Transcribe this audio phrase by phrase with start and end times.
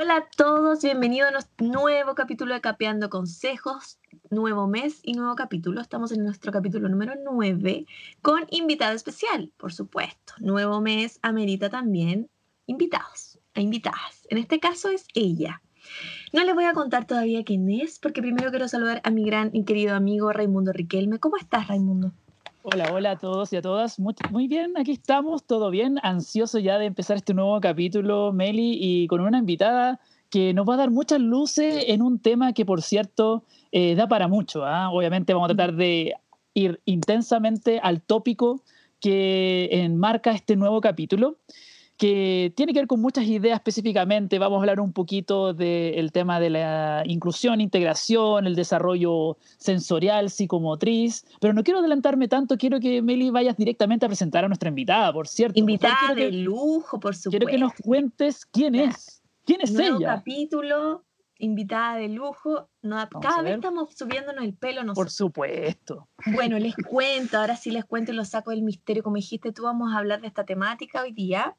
[0.00, 3.98] Hola a todos, bienvenidos a nuestro nuevo capítulo de Capeando Consejos,
[4.30, 5.80] nuevo mes y nuevo capítulo.
[5.80, 7.84] Estamos en nuestro capítulo número 9
[8.22, 10.34] con invitado especial, por supuesto.
[10.38, 12.30] Nuevo mes amerita también
[12.66, 14.24] invitados e invitadas.
[14.30, 15.62] En este caso es ella.
[16.32, 19.50] No les voy a contar todavía quién es, porque primero quiero saludar a mi gran
[19.52, 21.18] y querido amigo Raimundo Riquelme.
[21.18, 22.12] ¿Cómo estás, Raimundo?
[22.62, 24.00] Hola, hola a todos y a todas.
[24.00, 26.00] Muy, bien, aquí estamos, todo bien.
[26.02, 30.74] Ansioso ya de empezar este nuevo capítulo, Meli, y con una invitada que nos va
[30.74, 34.64] a dar muchas luces en un tema que, por cierto, eh, da para mucho.
[34.64, 34.90] ¿ah?
[34.90, 36.14] Obviamente vamos a tratar de
[36.52, 38.64] ir intensamente al tópico
[39.00, 41.36] que enmarca este nuevo capítulo
[41.98, 44.38] que tiene que ver con muchas ideas específicamente.
[44.38, 51.26] Vamos a hablar un poquito del tema de la inclusión, integración, el desarrollo sensorial, psicomotriz,
[51.40, 55.12] pero no quiero adelantarme tanto, quiero que Meli vayas directamente a presentar a nuestra invitada,
[55.12, 55.58] por cierto.
[55.58, 57.30] Invitada de lujo, por supuesto.
[57.30, 60.14] Quiero que nos cuentes quién es, quién es Nuevo ella.
[60.14, 61.04] capítulo,
[61.36, 62.68] invitada de lujo.
[62.80, 64.84] No, cada vez estamos subiéndonos el pelo.
[64.84, 65.04] Nosotros.
[65.04, 66.08] Por supuesto.
[66.26, 69.02] Bueno, les cuento, ahora sí les cuento y lo saco del misterio.
[69.02, 71.56] Como dijiste, tú vamos a hablar de esta temática hoy día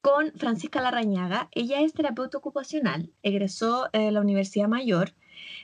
[0.00, 1.48] con Francisca Larrañaga.
[1.52, 5.12] Ella es terapeuta ocupacional, egresó de la Universidad Mayor.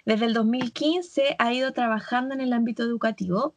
[0.05, 3.55] Desde el 2015 ha ido trabajando en el ámbito educativo.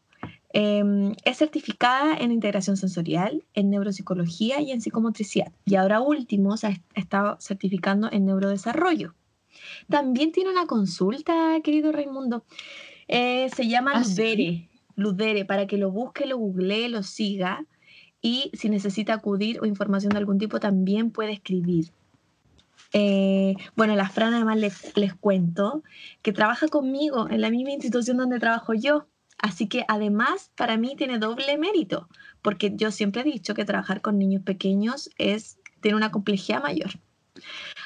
[0.52, 5.52] Em, es certificada en integración sensorial, en neuropsicología y en psicomotricidad.
[5.66, 9.14] Y ahora último se ha estado certificando en neurodesarrollo.
[9.90, 12.46] También tiene una consulta, querido Raimundo.
[13.08, 14.70] Eh, se llama ¿Ah, Ludere.
[14.96, 17.66] Ludere, para que lo busque, lo googlee, lo siga
[18.22, 21.92] y si necesita acudir o información de algún tipo también puede escribir.
[22.92, 25.84] Eh, bueno, la Fran además les, les cuento
[26.22, 29.08] que trabaja conmigo en la misma institución donde trabajo yo.
[29.38, 32.10] Así que además para mí tiene doble mérito,
[32.42, 36.92] porque yo siempre he dicho que trabajar con niños pequeños es, tiene una complejidad mayor.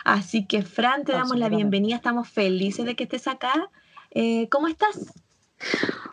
[0.03, 3.70] Así que Fran, te damos la bienvenida, estamos felices de que estés acá.
[4.12, 5.14] Eh, ¿Cómo estás?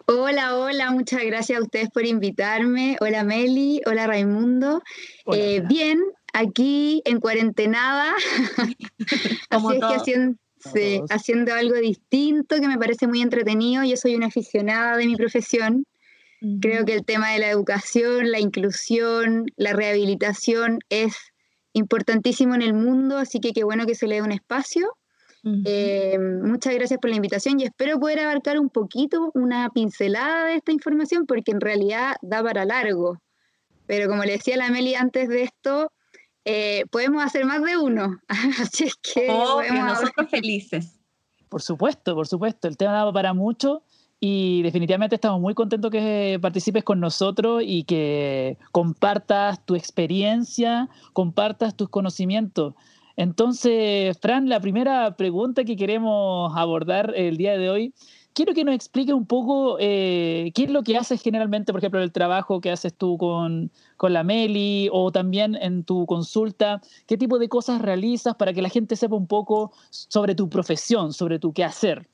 [0.07, 2.97] Hola, hola, muchas gracias a ustedes por invitarme.
[3.01, 4.83] Hola Meli, hola Raimundo.
[5.25, 5.69] Hola, Eh, hola.
[5.69, 6.01] bien,
[6.33, 8.15] aquí en cuarentenada,
[9.51, 13.85] así es que sí, haciendo algo distinto que me parece muy entretenido.
[13.85, 15.85] Yo soy una aficionada de mi profesión.
[16.61, 21.15] Creo que el tema de la educación, la inclusión, la rehabilitación es
[21.75, 24.97] importantísimo en el mundo, así que qué bueno que se le dé un espacio.
[25.43, 25.63] Ujú.
[25.65, 30.57] Eh, muchas gracias por la invitación y espero poder abarcar un poquito, una pincelada de
[30.57, 33.19] esta información, porque en realidad da para largo.
[33.87, 35.93] Pero como le decía la Meli antes de esto,
[36.45, 38.19] eh, podemos hacer más de uno.
[38.61, 40.97] Así es que Obvio, podemos hablar- nosotros felices.
[41.49, 42.69] Por supuesto, por supuesto.
[42.69, 43.83] El tema da para mucho
[44.21, 51.75] y definitivamente estamos muy contentos que participes con nosotros y que compartas tu experiencia, compartas
[51.77, 52.75] tus conocimientos.
[53.21, 57.95] Entonces, Fran, la primera pregunta que queremos abordar el día de hoy,
[58.33, 62.01] quiero que nos explique un poco eh, qué es lo que haces generalmente, por ejemplo,
[62.01, 67.19] el trabajo que haces tú con, con la Meli o también en tu consulta, qué
[67.19, 71.39] tipo de cosas realizas para que la gente sepa un poco sobre tu profesión, sobre
[71.39, 72.09] tu qué hacer.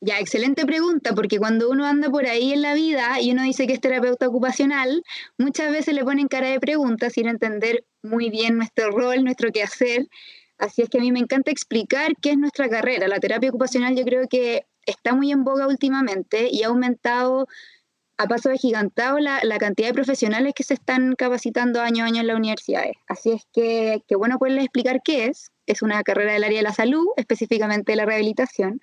[0.00, 3.66] Ya, excelente pregunta, porque cuando uno anda por ahí en la vida y uno dice
[3.66, 5.02] que es terapeuta ocupacional,
[5.38, 10.06] muchas veces le ponen cara de preguntas sin entender muy bien nuestro rol, nuestro quehacer.
[10.58, 13.08] Así es que a mí me encanta explicar qué es nuestra carrera.
[13.08, 17.48] La terapia ocupacional yo creo que está muy en boga últimamente y ha aumentado
[18.18, 22.20] a paso agigantado la, la cantidad de profesionales que se están capacitando año a año
[22.20, 22.96] en las universidades.
[23.08, 25.50] Así es que, qué bueno poderles explicar qué es.
[25.64, 28.80] Es una carrera del área de la salud, específicamente de la rehabilitación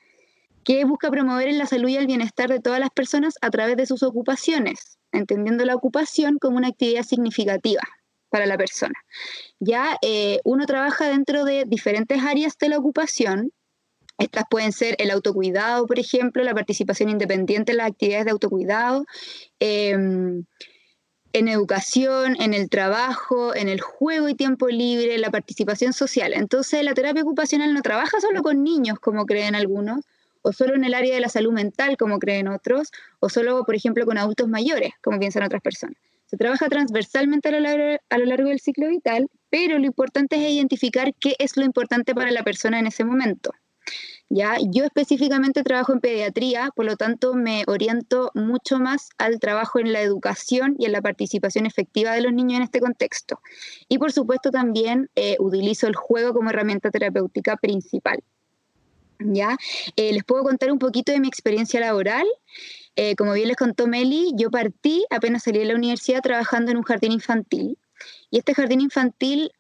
[0.64, 3.78] que busca promover en la salud y el bienestar de todas las personas a través
[3.78, 7.82] de sus ocupaciones, entendiendo la ocupación como una actividad significativa
[8.30, 8.96] para la persona.
[9.60, 13.52] Ya eh, uno trabaja dentro de diferentes áreas de la ocupación.
[14.18, 19.06] Estas pueden ser el autocuidado, por ejemplo, la participación independiente en las actividades de autocuidado,
[19.60, 19.92] eh,
[21.34, 26.34] en educación, en el trabajo, en el juego y tiempo libre, la participación social.
[26.34, 30.06] Entonces, la terapia ocupacional no trabaja solo con niños, como creen algunos,
[30.44, 33.76] o solo en el área de la salud mental, como creen otros, o solo, por
[33.76, 35.98] ejemplo, con adultos mayores, como piensan otras personas.
[36.26, 41.36] Se trabaja transversalmente a lo, largo, del ciclo vital, pero lo importante es identificar qué
[41.40, 43.52] es lo importante para la persona en ese momento.
[44.30, 44.58] ¿Ya?
[44.72, 49.94] Yo específicamente trabajo en pediatría, por lo tanto me oriento mucho más al trabajo en
[49.94, 53.40] la educación y en la participación efectiva de los niños en este contexto.
[53.88, 58.24] Y por supuesto también eh, utilizo el juego como herramienta terapéutica principal.
[59.20, 59.58] ¿Ya?
[59.96, 62.26] Eh, les puedo contar un poquito de mi experiencia laboral.
[62.96, 66.78] Eh, como bien les contó Meli, yo partí apenas salí de la universidad trabajando en
[66.78, 67.78] un jardín infantil.
[68.30, 69.52] Y este jardín infantil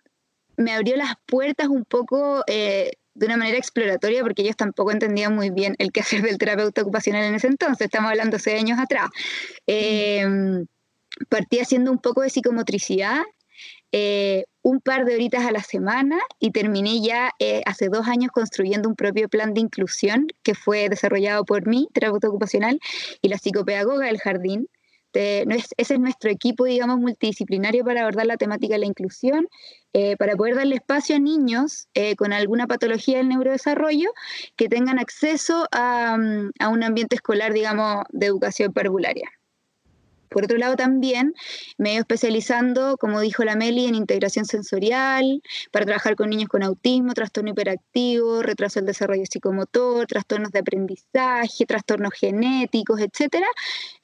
[0.57, 5.35] me abrió las puertas un poco eh, de una manera exploratoria porque ellos tampoco entendían
[5.35, 9.09] muy bien el quehacer del terapeuta ocupacional en ese entonces, estamos hablando hace años atrás.
[9.67, 10.25] Eh,
[11.29, 13.21] partí haciendo un poco de psicomotricidad,
[13.91, 18.31] eh, un par de horitas a la semana y terminé ya eh, hace dos años
[18.31, 22.80] construyendo un propio plan de inclusión que fue desarrollado por mí, terapeuta ocupacional,
[23.21, 24.69] y la psicopedagoga del jardín.
[25.13, 29.48] ese es nuestro equipo, digamos, multidisciplinario para abordar la temática de la inclusión,
[29.92, 31.88] eh, para poder darle espacio a niños
[32.18, 34.10] con alguna patología del neurodesarrollo
[34.56, 39.30] que tengan acceso a, mm, a un ambiente escolar, digamos, de educación parvularia.
[40.33, 41.35] Por otro lado, también
[41.77, 46.50] me he ido especializando, como dijo la Meli, en integración sensorial, para trabajar con niños
[46.50, 53.44] con autismo, trastorno hiperactivo, retraso del desarrollo psicomotor, trastornos de aprendizaje, trastornos genéticos, etc.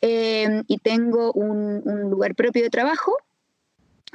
[0.01, 3.17] Eh, y tengo un, lugar propio de trabajo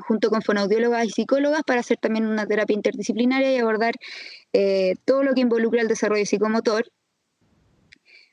[0.06, 3.94] junto con fonoaudiólogas y psicólogas para hacer también una terapia interdisciplinaria y abordar
[4.52, 6.84] eh, todo lo que involucra el desarrollo psicomotor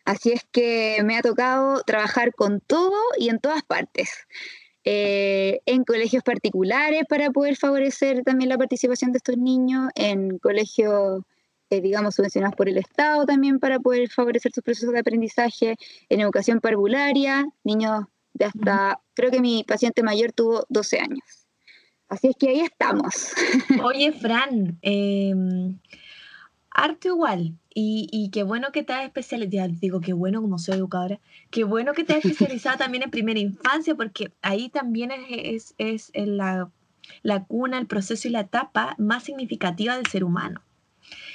[0.05, 4.09] Así es que me ha tocado trabajar con todo y en todas partes.
[4.83, 11.21] Eh, en colegios particulares para poder favorecer también la participación de estos niños, en colegios,
[11.69, 15.75] eh, digamos, subvencionados por el Estado también para poder favorecer sus procesos de aprendizaje,
[16.09, 21.47] en educación parvularia, niños de hasta, creo que mi paciente mayor tuvo 12 años.
[22.07, 23.33] Así es que ahí estamos.
[23.83, 25.33] Oye, Fran, eh,
[26.71, 31.19] arte igual, y, qué bueno que te has especializado, digo qué bueno como soy educadora,
[31.49, 36.11] qué bueno que te has especializado también en primera infancia, porque ahí también es, es,
[36.13, 36.69] la,
[37.23, 40.61] la, cuna, el proceso y la etapa más significativa del ser humano.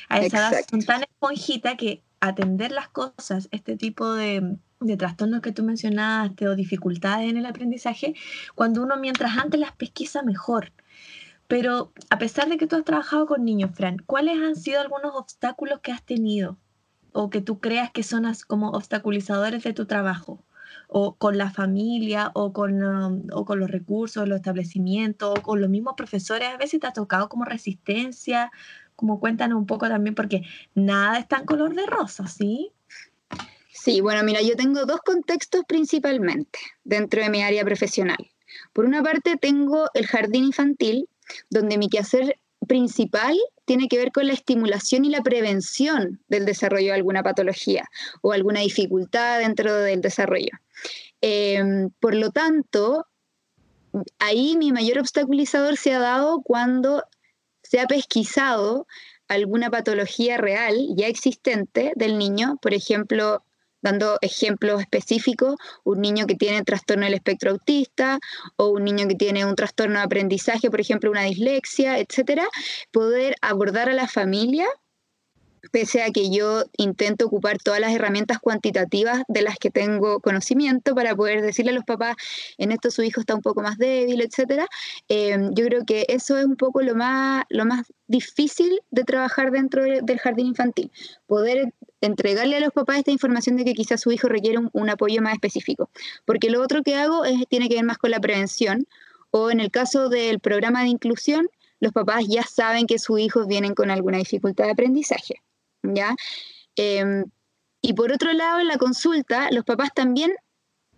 [0.09, 5.41] A esa edad son tan esponjita que atender las cosas, este tipo de, de trastornos
[5.41, 8.15] que tú mencionaste o dificultades en el aprendizaje,
[8.55, 10.73] cuando uno mientras antes las pesquisa mejor.
[11.49, 15.15] Pero a pesar de que tú has trabajado con niños, Fran, ¿cuáles han sido algunos
[15.15, 16.59] obstáculos que has tenido
[17.13, 20.43] o que tú creas que son como obstaculizadores de tu trabajo?
[20.89, 25.61] O con la familia, o con, um, o con los recursos, los establecimientos, o con
[25.61, 26.49] los mismos profesores.
[26.49, 28.51] A veces te ha tocado como resistencia,
[28.95, 30.43] como cuéntanos un poco también, porque
[30.75, 32.73] nada está en color de rosa, ¿sí?
[33.73, 38.17] Sí, bueno, mira, yo tengo dos contextos principalmente dentro de mi área profesional.
[38.73, 41.09] Por una parte, tengo el jardín infantil,
[41.51, 46.87] donde mi quehacer principal tiene que ver con la estimulación y la prevención del desarrollo
[46.87, 47.89] de alguna patología
[48.23, 50.53] o alguna dificultad dentro del desarrollo.
[51.21, 53.07] Em, por lo tanto,
[54.19, 57.03] ahí mi mayor obstaculizador se ha dado cuando
[57.63, 58.87] se ha pesquisado
[59.29, 63.43] alguna patología real ya existente del niño, por ejemplo,
[63.87, 65.55] dando ejemplos específicos,
[65.85, 68.19] un niño que tiene trastorno del espectro autista
[68.57, 72.49] o un niño que tiene un trastorno de aprendizaje, por ejemplo, una dislexia, etcétera,
[72.91, 74.67] poder abordar a la familia
[75.73, 80.95] pese a que yo intento ocupar todas las herramientas cuantitativas de las que tengo conocimiento
[80.95, 82.15] para poder decirle a los papás,
[82.59, 84.67] en esto su hijo está un poco más débil, etcétera,
[85.09, 89.51] eh, yo creo que eso es un poco lo más, lo más difícil de trabajar
[89.51, 90.93] dentro del jardín infantil,
[91.27, 95.23] poder entregarle a los papás esta información de que quizás su hijo requiere un, apoyo
[95.23, 95.91] más específico.
[96.25, 98.87] Porque lo otro que hago es, tiene que ver más con la prevención,
[99.31, 101.49] o en el caso del programa de inclusión,
[101.81, 105.43] los papás ya saben que sus hijos vienen con alguna dificultad de aprendizaje.
[105.83, 106.15] ¿ya?
[106.77, 107.25] Em,
[107.81, 110.33] y por otro lado, en la consulta, los papás también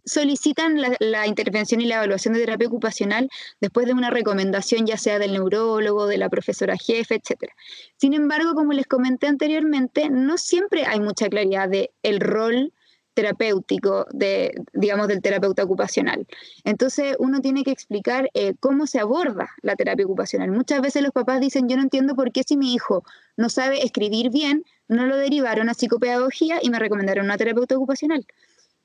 [0.08, 3.28] solicitan la, intervención y la evaluación de terapia ocupacional
[3.60, 7.52] después de una recomendación ya sea del neurólogo, de la profesora jefe, etc.
[7.96, 12.72] Sin embargo, como les comenté anteriormente, no siempre hay mucha claridad de el rol
[13.18, 16.24] terapéutico de, digamos, del terapeuta ocupacional.
[16.62, 20.52] Entonces, uno tiene que explicar eh, cómo se aborda la terapia ocupacional.
[20.52, 23.02] Muchas veces los papás dicen, yo no entiendo por qué si mi hijo
[23.36, 28.24] no sabe escribir bien, no lo derivaron a psicopedagogía y me recomendaron una terapeuta ocupacional.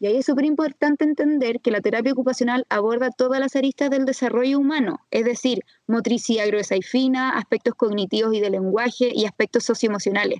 [0.03, 4.03] Y ahí es súper importante entender que la terapia ocupacional aborda todas las aristas del
[4.03, 9.63] desarrollo humano, es decir, motricidad gruesa y fina, aspectos cognitivos y de lenguaje y aspectos
[9.63, 10.39] socioemocionales.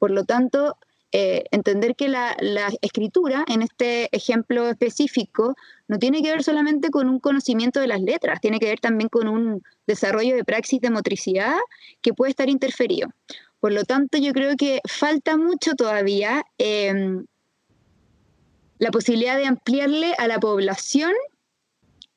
[0.00, 0.78] Por lo tanto,
[1.12, 2.36] eh, entender que la,
[2.82, 5.54] escritura, en este ejemplo específico,
[5.86, 9.08] no tiene que ver solamente con un conocimiento de las letras, tiene que ver también
[9.08, 11.54] con un desarrollo de praxis de motricidad
[12.02, 13.10] que puede estar interferido.
[13.60, 17.26] Por lo tanto, yo creo que falta mucho todavía em,
[18.84, 21.12] la posibilidad de ampliarle a la población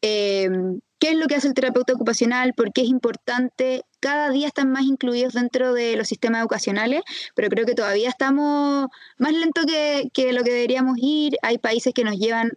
[0.01, 3.83] em, qué es lo que hace el terapeuta ocupacional, por qué es importante.
[4.01, 7.03] Cada día están más incluidos dentro de los sistemas educacionales,
[7.35, 11.37] pero creo que todavía estamos más lento que, lo que deberíamos ir.
[11.41, 12.51] Hay países que nos llevan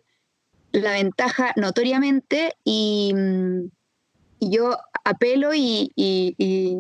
[0.72, 3.14] la ventaja notoriamente y,
[4.40, 6.78] yo apelo y, y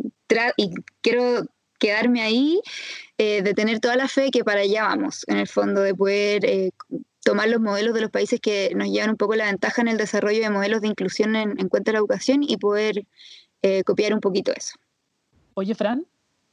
[1.02, 1.46] quiero
[1.80, 2.60] quedarme ahí,
[3.18, 6.44] eh, de tener toda la fe que para allá vamos, en el fondo, de poder
[6.44, 6.70] eh,
[7.24, 9.96] tomar los modelos de los países que nos llevan un poco la ventaja en el
[9.96, 13.06] desarrollo de modelos de inclusión en, en cuanto a la educación y poder
[13.62, 14.74] eh, copiar un poquito eso.
[15.54, 16.06] Oye, Fran,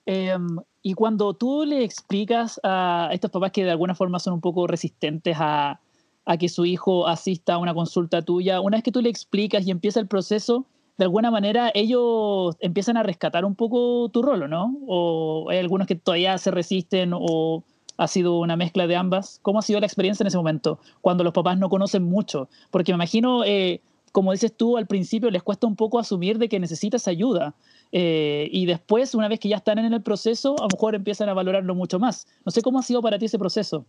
[0.05, 4.41] em, y cuando tú le explicas a estos papás que de alguna forma son un
[4.41, 5.79] poco resistentes a,
[6.25, 9.65] a que su hijo asista a una consulta tuya, una vez que tú le explicas
[9.65, 10.65] y empieza el proceso,
[10.97, 14.75] de alguna manera ellos empiezan a rescatar un poco tu rol, ¿no?
[14.87, 17.63] O hay algunos que todavía se resisten o
[17.97, 19.39] ha sido una mezcla de ambas.
[19.41, 22.49] ¿Cómo ha sido la experiencia en ese momento, cuando los papás no conocen mucho?
[22.71, 26.47] Porque me imagino, eh, como dices tú al principio, les cuesta un poco asumir de
[26.49, 27.55] que necesitas ayuda.
[27.91, 31.29] Eh, y después, una vez que ya están en el proceso, a lo mejor empiezan
[31.29, 32.27] a valorarlo mucho más.
[32.45, 33.85] No sé cómo ha sido para ti ese proceso.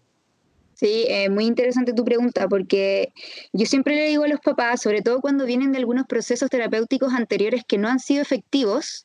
[0.79, 3.13] Sí, eh, muy interesante tu pregunta, porque
[3.53, 7.13] yo siempre le digo a los papás, sobre todo cuando vienen de algunos procesos terapéuticos
[7.13, 9.05] anteriores que no han sido efectivos,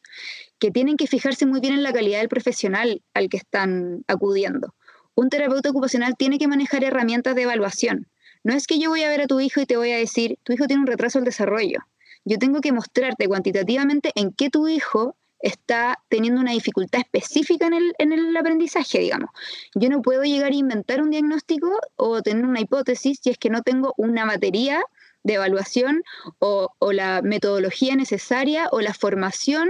[0.59, 4.75] que tienen que fijarse muy bien en la calidad del profesional al que están acudiendo.
[5.15, 8.07] Un terapeuta ocupacional tiene que manejar herramientas de evaluación.
[8.43, 10.37] No es que yo voy a ver a tu hijo y te voy a decir,
[10.43, 11.79] tu hijo tiene un retraso al desarrollo.
[12.25, 17.73] Yo tengo que mostrarte cuantitativamente en qué tu hijo está teniendo una dificultad específica en
[17.73, 19.29] el, en el aprendizaje, digamos.
[19.75, 23.49] Yo no puedo llegar a inventar un diagnóstico o tener una hipótesis si es que
[23.49, 24.81] no tengo una batería
[25.23, 26.03] de evaluación
[26.39, 29.69] o, la metodología necesaria o la formación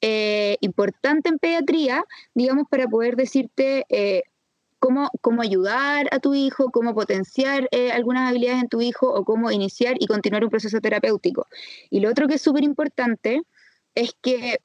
[0.00, 4.22] eh, importante en pediatría, digamos, para poder decirte eh,
[4.82, 9.24] cómo, cómo, ayudar a tu hijo, cómo potenciar eh, algunas habilidades en tu hijo o
[9.24, 11.46] cómo iniciar y continuar un proceso terapéutico.
[11.88, 13.42] Y lo otro que es súper importante
[13.94, 14.58] es que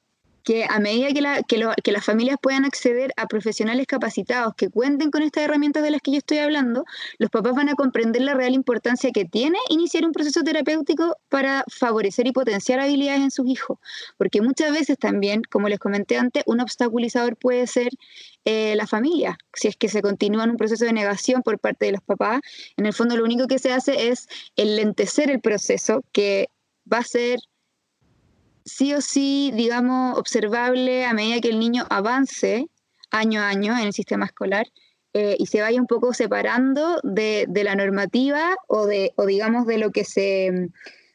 [0.48, 1.08] que a medida
[1.46, 6.00] que, las familias puedan acceder a profesionales capacitados que cuenten con estas herramientas de las
[6.00, 6.86] que yo estoy hablando,
[7.18, 11.64] los papás van a comprender la real importancia que tiene iniciar un proceso terapéutico para
[11.70, 13.78] favorecer y potenciar habilidades en sus hijos.
[14.16, 17.90] Porque muchas veces también, como les comenté antes, un obstaculizador puede ser
[18.46, 19.36] eh, la familia.
[19.52, 22.40] Si es que se continúa en un proceso de negación por parte de los papás,
[22.78, 26.48] en el fondo lo único que se hace es enlentecer el proceso que
[26.90, 27.38] va a ser
[28.68, 32.66] sí o sí, digamos, observable a medida que el niño avance
[33.10, 34.66] año a año en el sistema escolar
[35.14, 39.66] eh, y se vaya un poco separando de, de, la normativa o, de, o digamos
[39.66, 40.70] de lo que se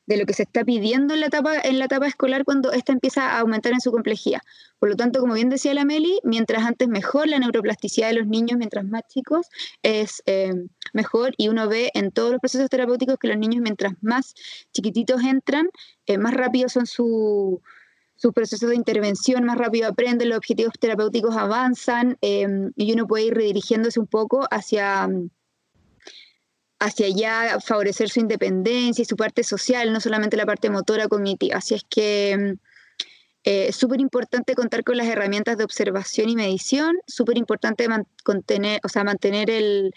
[0.05, 2.91] de lo que se está pidiendo en la etapa, en la etapa escolar cuando esta
[2.91, 4.41] empieza a aumentar en su complejidad.
[4.79, 8.27] Por lo tanto, como bien decía la Meli, mientras antes mejor la neuroplasticidad de los
[8.27, 9.48] niños, mientras más chicos,
[9.81, 10.53] es eh,
[10.93, 14.33] mejor y uno ve en todos los procesos terapéuticos que los niños mientras más
[14.74, 15.69] chiquititos entran,
[16.05, 17.62] eh, más rápido son sus
[18.33, 23.33] procesos de intervención, más rápido aprenden, los objetivos terapéuticos avanzan eh, y uno puede ir
[23.36, 25.07] redirigiéndose un poco hacia
[26.83, 31.57] hacia allá favorecer su independencia y su parte social, no solamente la parte motora cognitiva.
[31.57, 32.72] Así es que mm,
[33.45, 37.88] eh, súper importante contar con las herramientas de observación y medición, súper importante
[38.83, 39.93] o sea, mantener el,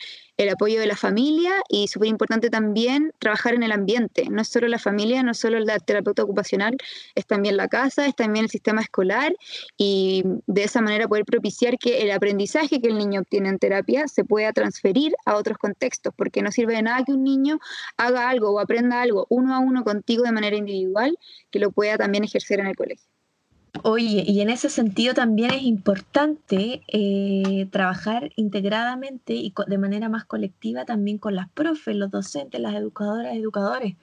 [0.51, 4.29] apoyo de la familia y súper importante también trabajar en el ambiente.
[4.31, 6.77] No es solo la familia, no es solo el terapeuta ocupacional,
[7.15, 9.35] es también la casa, es también el sistema escolar
[9.77, 14.09] y de esa manera poder propiciar que el aprendizaje que el niño obtiene en terapia
[14.09, 17.61] se pueda transferir a otros contextos, porque no sirve de nada que un niño
[17.97, 21.17] haga algo o aprenda algo uno a uno contigo de manera individual,
[21.51, 23.16] que lo pueda también ejercer en el colegio.
[23.83, 30.25] Oye, y en ese sentido también es importante eh, trabajar integradamente y de manera más
[30.25, 33.97] colectiva también con las profes, los docentes, las educadoras, educadores,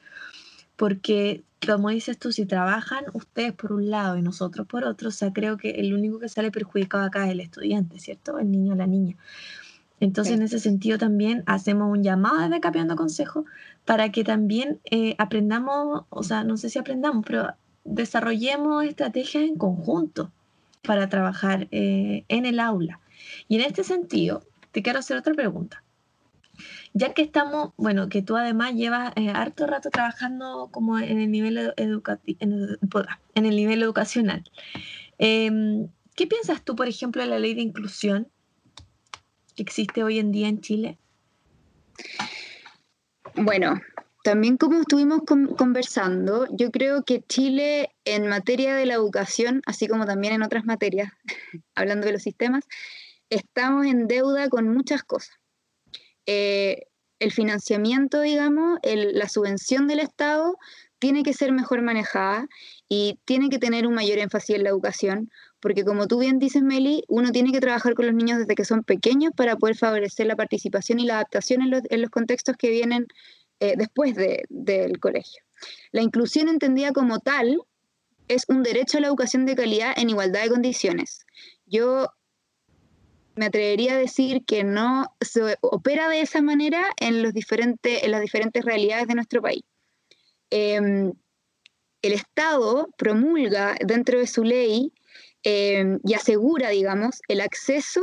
[0.75, 5.11] porque como dices tú, si trabajan ustedes por un lado y nosotros por otro, o
[5.11, 8.37] sea, creo que el único que sale perjudicado acá es el estudiante, ¿cierto?
[8.37, 9.15] El niño o la niña.
[9.99, 13.45] Entonces, en ese sentido también hacemos un llamado desde Capeando Consejo
[13.85, 17.53] para que también eh, aprendamos, o sea, no sé si aprendamos, pero
[17.83, 20.31] desarrollemos estrategias en conjunto
[20.81, 22.99] para trabajar eh, en el aula.
[23.47, 25.83] Y en este sentido, te quiero hacer otra pregunta.
[26.93, 31.31] Ya que estamos, bueno, que tú además llevas eh, harto rato trabajando como en el
[31.31, 34.43] nivel educativo, en, el nivel educacional,
[35.17, 38.27] em, ¿qué piensas tú, por ejemplo, de la ley de inclusión
[39.55, 40.99] que existe hoy en día en Chile?
[43.35, 43.81] Bueno,
[44.23, 45.21] también como estuvimos
[45.57, 50.65] conversando, yo creo que Chile en materia de la educación, así como también en otras
[50.65, 51.11] materias,
[51.75, 52.63] hablando de los sistemas,
[53.29, 55.35] estamos en deuda con muchas cosas.
[56.25, 56.87] Eh,
[57.19, 60.57] el financiamiento, digamos, la subvención del Estado
[60.99, 62.47] tiene que ser mejor manejada
[62.87, 66.61] y tiene que tener un mayor énfasis en la educación, porque como tú bien dices,
[66.61, 70.27] Meli, uno tiene que trabajar con los niños desde que son pequeños para poder favorecer
[70.27, 73.07] la participación y la adaptación en los, en los contextos que vienen
[73.63, 74.13] eh, después
[74.49, 75.41] del colegio.
[75.93, 77.61] La inclusión entendida como tal
[78.27, 81.25] es un derecho a la educación de calidad en igualdad de condiciones.
[81.65, 82.09] Yo
[83.35, 88.11] me atrevería a decir que no se opera de esa manera en, los diferentes, en
[88.11, 89.63] las diferentes realidades de nuestro país.
[90.49, 91.13] Em,
[92.01, 94.91] el Estado promulga dentro de su ley
[95.43, 98.01] em, y asegura, digamos, el acceso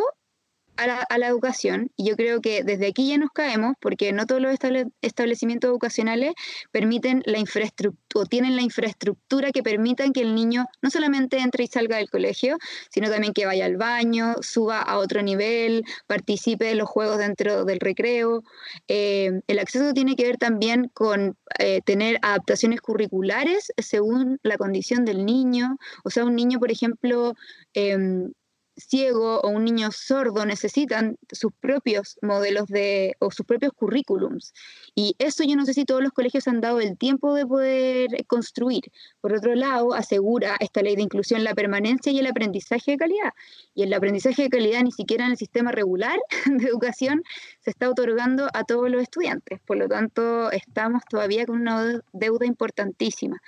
[0.80, 4.40] a la, educación y yo creo que desde aquí ya nos caemos porque no todos
[4.40, 4.56] los
[5.02, 6.32] establecimientos educacionales
[6.72, 11.64] permiten la infraestructura o tienen la infraestructura que permitan que el niño no solamente entre
[11.64, 12.58] y salga del colegio,
[12.90, 17.64] sino también que vaya al baño, suba a otro nivel, participe de los juegos dentro
[17.64, 18.42] del recreo.
[18.88, 25.04] Eh, el acceso tiene que ver también con eh, tener adaptaciones curriculares según la condición
[25.04, 25.76] del niño.
[26.04, 27.34] O sea, un niño, por ejemplo,
[27.74, 28.32] em,
[28.80, 34.52] ciego o un niño sordo necesitan sus propios modelos de, o sus propios currículums.
[34.94, 38.26] Y eso yo no sé si todos los colegios han dado el tiempo de poder
[38.26, 38.84] construir.
[39.20, 43.32] Por otro lado, asegura esta ley de inclusión la permanencia y el aprendizaje de calidad.
[43.74, 47.22] Y el aprendizaje de calidad ni siquiera en el sistema regular de educación
[47.60, 49.60] se está otorgando a todos los estudiantes.
[49.66, 53.40] Por lo tanto, estamos todavía con una deuda importantísima.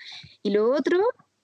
[0.43, 0.99] Y lo otro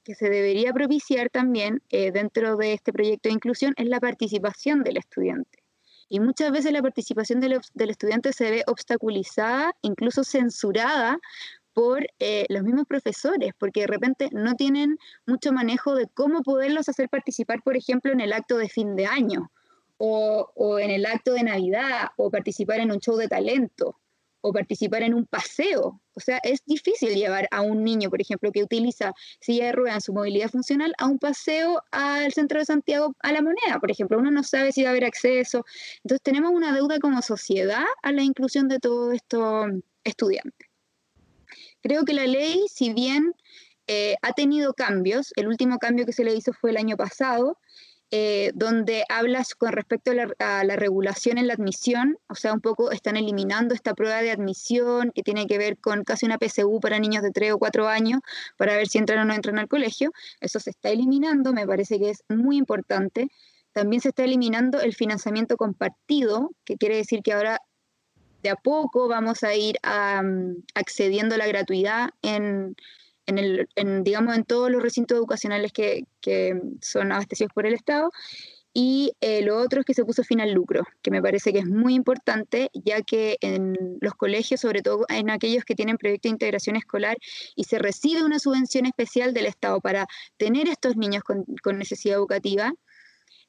[0.09, 4.83] que se debería propiciar también eh, dentro de este proyecto de inclusión es la participación
[4.83, 5.63] del estudiante.
[6.09, 7.61] Y muchas veces la participación del,
[7.91, 11.19] estudiante se ve obstaculizada, incluso censurada
[11.75, 14.97] por eh, los mismos profesores, porque de repente no tienen
[15.27, 19.05] mucho manejo de cómo poderlos hacer participar, por ejemplo, en el acto de fin de
[19.05, 19.53] año,
[19.99, 23.99] o, o en el acto de Navidad, o participar en un show de talento
[24.41, 26.01] o participar en un paseo.
[26.15, 29.97] O sea, es difícil llevar a un niño, por ejemplo, que utiliza silla de ruedas
[29.97, 33.91] en su movilidad funcional a un paseo al centro de Santiago a la moneda, por
[33.91, 34.19] ejemplo.
[34.19, 35.65] Uno no sabe si va a haber acceso.
[36.03, 39.67] Entonces tenemos una deuda como sociedad a la inclusión de todos estos
[40.05, 40.69] estudiantes.
[41.81, 43.35] Creo que la ley, si bien
[43.87, 47.59] eh, ha tenido cambios, el último cambio que se le hizo fue el año pasado,
[48.11, 52.91] eh, donde hablas con respecto a la, regulación en la admisión, o sea, un poco
[52.91, 56.99] están eliminando esta prueba de admisión que tiene que ver con casi una PSU para
[56.99, 58.21] niños de 3 o 4 años
[58.57, 60.13] para ver si entran o no entran al colegio.
[60.41, 63.29] Eso se está eliminando, me parece que es muy importante.
[63.73, 67.61] También se está eliminando el financiamiento compartido, que quiere decir que ahora
[68.43, 69.77] de a poco vamos a ir
[70.75, 72.75] accediendo a la gratuidad en,
[73.29, 76.05] en, el, en, digamos, en todos los recintos educacionales que,
[76.81, 78.11] son abastecidos por el Estado.
[78.75, 81.59] Y eh, lo otro es que se puso fin al lucro, que me parece que
[81.61, 86.29] es muy importante, ya que en los colegios, sobre todo en aquellos que tienen proyecto
[86.29, 87.17] de integración escolar
[87.57, 92.17] y se recibe una subvención especial del Estado para tener estos niños con, con necesidad
[92.17, 92.73] educativa,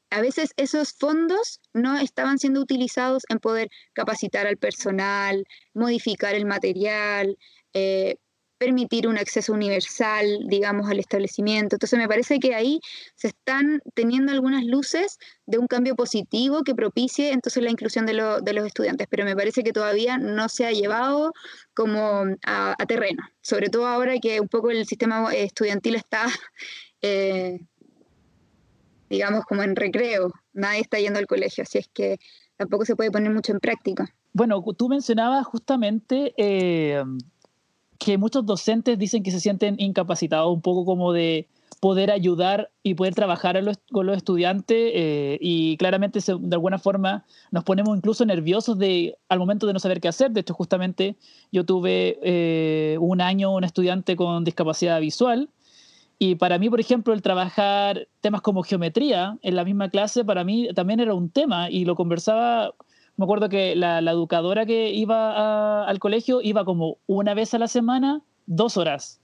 [0.09, 6.45] a veces esos fondos no estaban siendo utilizados en poder capacitar al personal, modificar el
[6.45, 7.37] material,
[7.73, 8.15] eh,
[8.59, 11.77] permitir un acceso universal, digamos, al establecimiento.
[11.77, 12.81] Entonces me parece que ahí
[13.15, 18.13] se están teniendo algunas luces de un cambio positivo que propicie entonces la inclusión de,
[18.13, 21.31] los estudiantes, pero me parece que todavía no se ha llevado
[21.73, 26.25] como a, terreno, sobre todo ahora que un poco el sistema estudiantil está,
[27.01, 27.61] eh,
[29.09, 32.19] digamos, como en recreo, nadie está yendo al colegio, así es que
[32.57, 34.13] tampoco se puede poner mucho en práctica.
[34.33, 36.33] Bueno, tú mencionabas justamente...
[36.37, 37.01] Eh,
[37.99, 41.47] que muchos docentes dicen que se sienten incapacitados, un poco como de
[41.79, 47.63] poder ayudar y poder trabajar con los estudiantes eh, y claramente de alguna forma nos
[47.63, 50.31] ponemos incluso nerviosos de, al momento de no saber qué hacer.
[50.31, 51.15] De hecho, justamente
[51.51, 55.49] yo tuve eh, un año un estudiante con discapacidad visual
[56.17, 60.43] y para mí, por ejemplo, el trabajar temas como geometría en la misma clase, para
[60.43, 62.73] mí también era un tema y lo conversaba
[63.19, 67.67] me acuerdo que la, educadora que iba al colegio iba como una vez a la
[67.67, 69.19] semana, dos horas.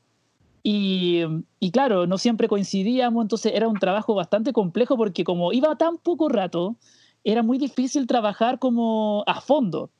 [0.63, 1.21] Y,
[1.61, 5.97] y, claro, no siempre coincidíamos, entonces era un trabajo bastante complejo porque como iba tan
[5.97, 6.75] poco rato,
[7.23, 9.91] era muy difícil trabajar como a fondo.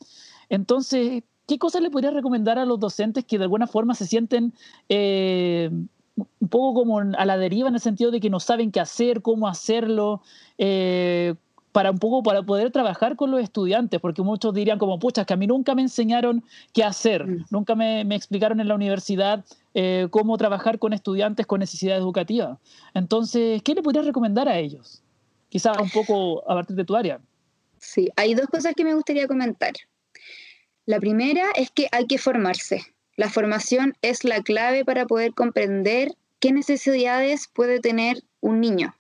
[0.50, 4.54] Entonces, ¿qué cosas le podría recomendar a los docentes que de alguna forma se sienten
[4.90, 5.70] eh,
[6.18, 9.22] un poco como a la deriva en el sentido de que no saben qué hacer,
[9.22, 10.22] cómo hacerlo,
[10.58, 11.36] eh,
[11.76, 15.34] para un poco para poder trabajar con los estudiantes, porque muchos dirían como, pucha, que
[15.34, 17.48] a mí nunca me enseñaron qué hacer, mm.
[17.50, 22.62] nunca me, explicaron en la universidad eh, cómo trabajar con estudiantes con necesidad educativa.
[22.94, 25.04] Entonces, ¿qué le podrías recomendar a ellos?
[25.50, 27.20] Quizás un poco a partir de tu área.
[27.78, 29.74] Sí, hay dos cosas que me gustaría comentar.
[30.86, 32.84] La primera es que hay que formarse.
[33.18, 38.96] La formación es la clave para poder comprender qué necesidades puede tener un niño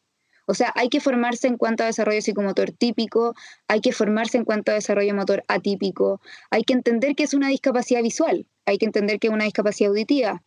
[0.45, 3.35] o sea, hay que formarse en cuanto a desarrollo psicomotor típico,
[3.67, 7.49] hay que formarse en cuanto a desarrollo motor atípico, hay que entender que es una
[7.49, 10.43] discapacidad visual, hay que entender que es una discapacidad auditiva.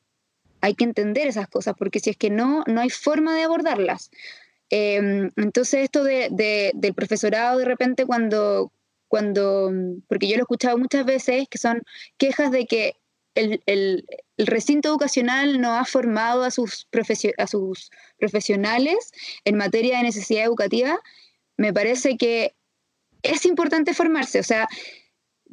[0.61, 4.11] hay que entender esas cosas, porque si es que no, no hay forma de abordarlas.
[4.71, 6.29] Em, entonces esto de,
[6.75, 8.73] del profesorado de repente cuando,
[9.09, 9.73] cuando,
[10.09, 11.83] porque yo lo he escuchado muchas veces, que son
[12.19, 12.95] quejas de que
[13.35, 14.05] el, el,
[14.39, 16.89] el recinto educacional no ha formado a sus,
[17.37, 19.13] a sus profesionales
[19.45, 20.99] en materia de necesidad educativa,
[21.57, 22.55] me parece que
[23.23, 24.69] es importante formarse, o sea,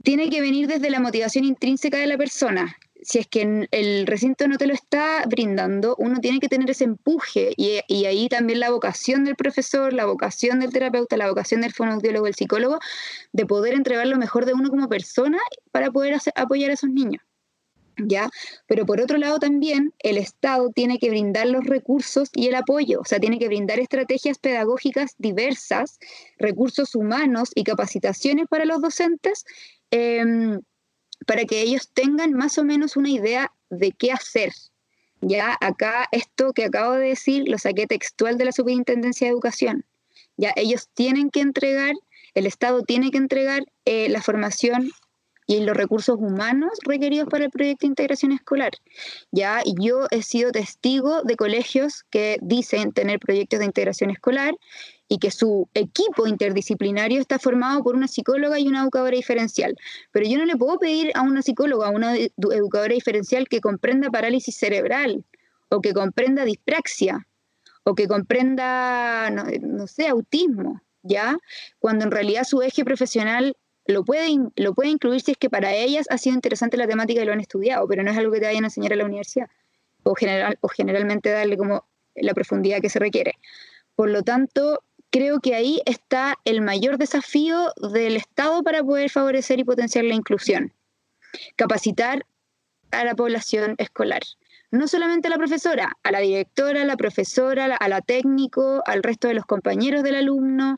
[0.04, 4.48] tiene que venir desde la motivación intrínseca de la persona si es que el recinto
[4.48, 8.72] no te lo está brindando, uno tiene que tener ese empuje y, ahí también la
[8.72, 12.80] vocación del profesor, la vocación del terapeuta, la vocación del fonoaudiólogo, el psicólogo,
[13.32, 15.38] de poder entregar lo mejor de uno como persona
[15.72, 17.22] para poder apoyar a esos niños.
[17.98, 18.30] ¿Ya?
[18.68, 23.00] Pero por otro lado también el Estado tiene que brindar los recursos y el apoyo,
[23.02, 26.00] o sea, tiene que brindar estrategias pedagógicas diversas,
[26.38, 29.46] recursos humanos y capacitaciones para los docentes
[29.92, 30.62] em,
[31.26, 34.52] para que ellos tengan más o menos una idea de qué hacer.
[35.22, 39.86] Ya acá esto que acabo de decir lo saqué textual de la Superintendencia de Educación.
[40.38, 41.94] Ya ellos tienen que entregar,
[42.34, 44.92] el Estado tiene que entregar eh, la formación
[45.48, 48.72] y los recursos humanos requeridos para el proyecto de integración escolar.
[49.32, 54.56] Ya yo he sido testigo de colegios que dicen tener proyectos de integración escolar
[55.08, 59.76] y que su equipo interdisciplinario está formado por una psicóloga y una educadora diferencial.
[60.12, 64.10] Pero yo no le puedo pedir a una psicóloga, a una educadora diferencial que comprenda
[64.10, 65.24] parálisis cerebral
[65.70, 67.28] o que comprenda dispraxia
[67.84, 71.38] o que comprenda, no, sé, autismo, ¿ya?
[71.78, 75.74] Cuando en realidad su eje profesional lo puede, lo puede incluir si es que para
[75.74, 78.40] ellas ha sido interesante la temática y lo han estudiado, pero no es algo que
[78.40, 79.48] te vayan a enseñar a la universidad
[80.04, 83.36] o, general, o generalmente darle como la profundidad que se requiere.
[83.96, 89.60] Por lo tanto, creo que ahí está el mayor desafío del Estado para poder favorecer
[89.60, 90.74] y potenciar la inclusión.
[91.56, 92.26] Capacitar
[92.92, 94.22] a la población escolar.
[94.72, 99.04] No solamente a la profesora, a la directora, a la profesora, a la técnico, al
[99.04, 100.78] resto de los compañeros del alumno,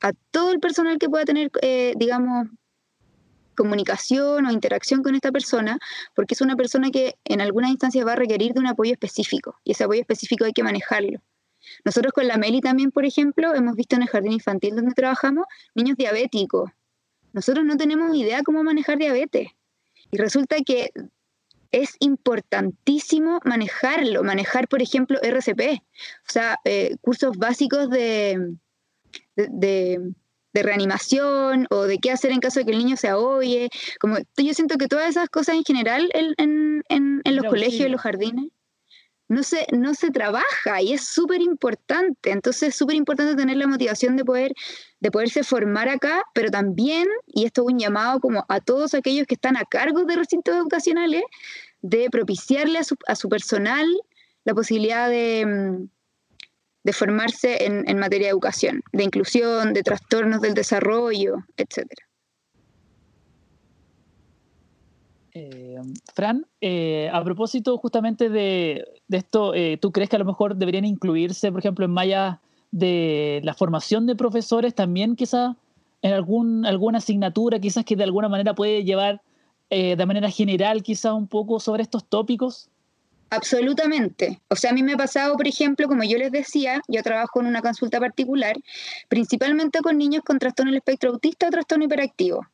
[0.00, 2.48] a todo el personal que pueda tener, eh, digamos,
[3.56, 5.78] comunicación o interacción con esta persona,
[6.14, 9.56] porque es una persona que en algunas instancias va a requerir de un apoyo específico
[9.64, 11.20] y ese apoyo específico hay que manejarlo.
[11.84, 15.46] Nosotros con la Meli también, por ejemplo, hemos visto en el jardín infantil donde trabajamos
[15.74, 16.70] niños diabéticos.
[17.32, 19.48] Nosotros no tenemos idea cómo manejar diabetes.
[20.12, 20.90] Y resulta que
[21.72, 28.56] es importantísimo manejarlo, manejar, por ejemplo, RCP, o sea, eh, cursos básicos de,
[29.36, 30.12] de,
[30.54, 33.68] reanimación o de qué hacer en caso de que el niño se ahogue.
[34.00, 38.00] Como, yo siento que todas esas cosas en general en, en los colegios, en los
[38.00, 38.50] jardines,
[39.28, 42.30] no se, no se trabaja y es súper importante.
[42.30, 44.52] Entonces es súper importante tener la motivación de, poder,
[45.00, 49.26] de poderse formar acá, pero también, y esto es un llamado como a todos aquellos
[49.26, 51.22] que están a cargo de recintos educacionales,
[51.82, 53.86] de propiciarle a su, a su personal
[54.44, 55.88] la posibilidad de, mm,
[56.86, 62.06] de formarse en, en materia de educación, de inclusión, de trastornos del desarrollo, etcétera.
[65.34, 65.80] Eh,
[66.14, 70.84] Fran, eh, a propósito justamente de, esto, eh, ¿tú crees que a lo mejor deberían
[70.84, 75.56] incluirse, por ejemplo, en malla de la formación de profesores también quizás
[76.02, 79.22] en algún, alguna asignatura, quizás que de alguna manera puede llevar
[79.68, 82.70] de manera general quizás un poco sobre estos tópicos?
[83.30, 84.40] Absolutamente.
[84.48, 87.40] O sea, a mí me ha pasado, por ejemplo, como yo les decía, yo trabajo
[87.40, 88.56] en una consulta particular,
[89.08, 92.46] principalmente con niños con trastorno del espectro autista o trastorno hiperactivo.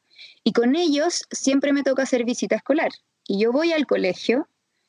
[0.44, 2.90] Y con ellos siempre me toca hacer visita escolar.
[3.26, 4.48] Y yo voy al colegio,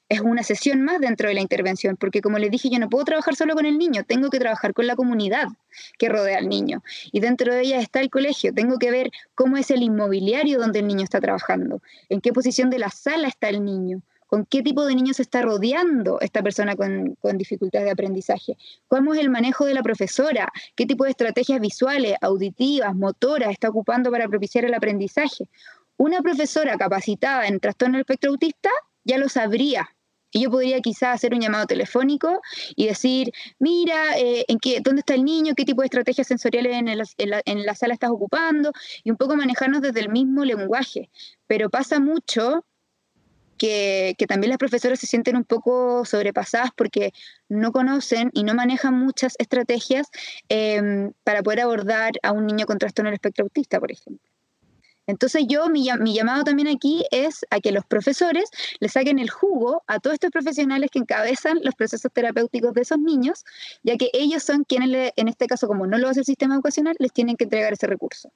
[0.09, 3.03] es una sesión más dentro de la intervención, porque como les dije, yo no puedo
[3.05, 5.47] trabajar solo con el niño, tengo que trabajar con la comunidad
[5.97, 6.81] que rodea al niño.
[7.11, 10.79] Y dentro de ella está el colegio, tengo que ver cómo es el inmobiliario donde
[10.79, 14.01] el niño está trabajando, en qué posición de la sala está el niño,
[14.33, 18.57] con qué tipo de niños se está rodeando esta persona con, con dificultades de aprendizaje,
[18.87, 23.69] cómo es el manejo de la profesora, qué tipo de estrategias visuales, auditivas, motoras está
[23.69, 25.47] ocupando para propiciar el aprendizaje.
[25.97, 28.71] Una profesora capacitada en trastorno del espectro autista
[29.03, 29.87] ya lo sabría.
[30.31, 32.41] Y yo podría quizás hacer un llamado telefónico
[32.75, 35.53] y decir, mira, eh, ¿en qué, ¿dónde está el niño?
[35.55, 38.71] ¿Qué tipo de estrategias sensoriales en, en la sala estás ocupando?
[39.03, 41.11] Y un poco manejarnos desde el mismo lenguaje.
[41.45, 42.65] Pero pasa mucho
[43.63, 47.13] que, también las profesoras se sienten un poco sobrepasadas porque
[47.47, 50.09] no conocen y no manejan muchas estrategias
[50.49, 54.29] em, para poder abordar a un niño con trastorno del espectro autista, por ejemplo.
[55.07, 58.49] Entonces yo, mi, mi, llamado también aquí es a que los profesores
[58.79, 62.99] le saquen el jugo a todos estos profesionales que encabezan los procesos terapéuticos de esos
[62.99, 63.45] niños,
[63.83, 66.95] ya que ellos son quienes, en este caso, como no lo hace el sistema educacional,
[66.99, 68.29] les tienen que entregar ese recurso.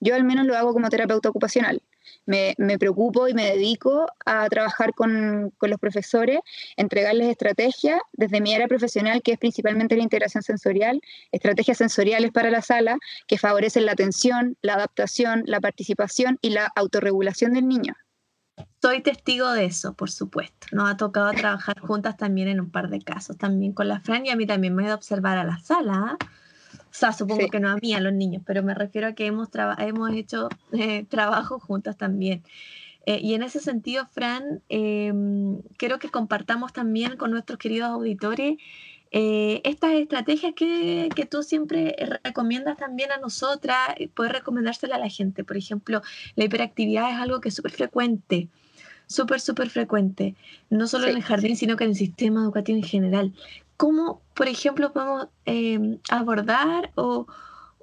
[0.00, 1.82] Yo al menos lo hago como terapeuta ocupacional.
[2.26, 6.40] me, me preocupo y me dedico a trabajar con, con, los profesores,
[6.76, 11.00] entregarles estrategias desde mi área profesional, que es principalmente la integración sensorial,
[11.32, 16.70] estrategias sensoriales para la sala que favorecen la atención, la adaptación, la participación y la
[16.74, 17.94] autorregulación del niño.
[18.80, 20.68] Soy testigo de eso, por supuesto.
[20.72, 24.26] Nos ha tocado trabajar juntas también en un par de casos, también con la Fran
[24.26, 25.92] y a mí también me he ido a observar a la sala.
[25.94, 26.16] ¿ah?
[26.90, 29.26] O sea, supongo que no a mí, a los niños, pero me refiero a que
[29.26, 29.48] hemos,
[29.78, 32.42] hemos hecho eh, trabajo juntas también.
[33.06, 38.58] Eh, y en ese sentido, Fran, em, quiero que compartamos también con nuestros queridos auditores
[39.10, 43.78] eh, estas estrategias que, que, tú siempre recomiendas también a nosotras,
[44.14, 45.44] puedes recomendárselas a la gente.
[45.44, 46.02] Por ejemplo,
[46.36, 48.48] la hiperactividad es algo que es súper frecuente,
[49.06, 50.34] súper, súper frecuente,
[50.68, 53.32] no solo en el jardín, sino que en el sistema educativo en general.
[53.78, 57.28] ¿Cómo, por ejemplo, podemos em, abordar o,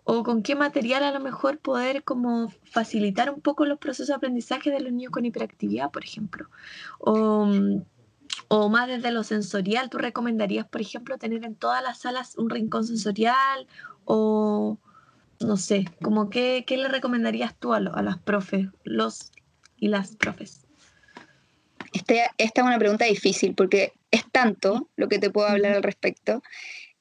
[0.03, 4.15] o, con qué material a lo mejor poder como facilitar un poco los procesos de
[4.15, 6.49] aprendizaje de los niños con hiperactividad, por ejemplo?
[6.99, 7.47] O,
[8.49, 12.49] o más desde lo sensorial, ¿tú recomendarías, por ejemplo, tener en todas las salas un
[12.49, 13.65] rincón sensorial?
[14.03, 14.77] O
[15.39, 19.31] no sé, como qué, qué le recomendarías tú a, a las profes, los
[19.77, 20.64] y las profes?
[22.07, 25.81] Este, esta es una pregunta difícil porque es tanto lo que te puedo hablar al
[25.81, 26.43] respecto.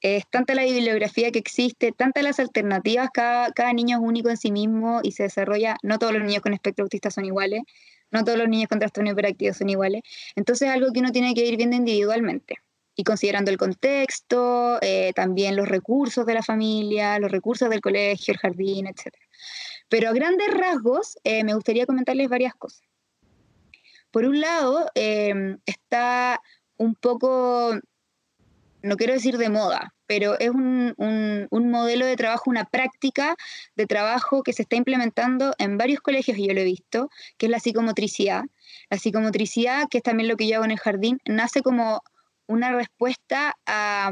[0.01, 4.39] Es tanta la bibliografía que existe, tantas las alternativas, cada, cada niño es único en
[4.39, 7.63] sí mismo y se desarrolla, no todos los niños con espectro autista son iguales,
[8.11, 10.03] no todos los niños con trastorno hiperactivo son iguales.
[10.37, 12.57] Entonces es algo que uno tiene que ir viendo individualmente
[12.97, 18.33] y considerando el contexto, eh, también los recursos de la familia, los recursos del colegio,
[18.33, 19.15] el jardín, etc.
[19.91, 22.94] Pero a grandes rasgos eh, me gustaría comentarles varias cosas.
[24.15, 26.41] Por un lado, eh, está
[26.77, 27.77] un poco,
[28.81, 30.95] no quiero decir de moda, pero es un,
[31.51, 33.35] modelo de trabajo, una práctica
[33.75, 37.47] de trabajo que se está implementando en varios colegios y yo lo he visto, que
[37.47, 38.45] es la psicomotricidad.
[38.89, 42.01] La psicomotricidad, que es también lo que yo hago en el jardín, nace como
[42.47, 43.57] una respuesta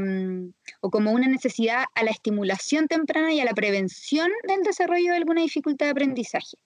[0.00, 0.48] mm,
[0.80, 5.18] o como una necesidad a la estimulación temprana y a la prevención del desarrollo de
[5.18, 6.56] alguna dificultad de aprendizaje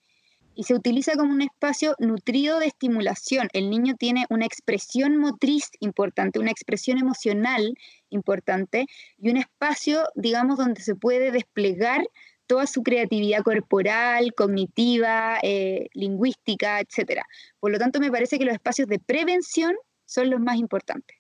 [0.57, 3.49] y se utiliza como un espacio nutrido de estimulación.
[3.53, 7.75] El niño tiene una expresión motriz importante, una expresión emocional
[8.09, 8.87] importante
[9.19, 12.09] y un espacio, digamos, donde se puede desplegar
[12.47, 17.21] toda su creatividad corporal, cognitiva, eh, lingüística, etc.
[17.61, 19.75] Por lo tanto, me parece que los espacios de prevención
[20.07, 21.19] son los más importantes.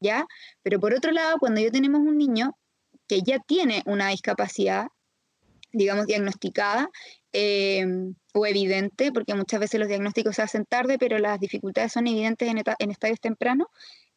[0.00, 0.26] ¿Ya?
[0.62, 2.56] Pero por otro lado, cuando ya tenemos un niño
[3.06, 4.86] que ya tiene una discapacidad,
[5.72, 6.88] digamos, diagnosticada,
[7.32, 7.86] eh,
[8.32, 12.48] o evidente, porque muchas veces los diagnósticos se hacen tarde, pero las dificultades son evidentes
[12.48, 13.68] en, estadios tempranos,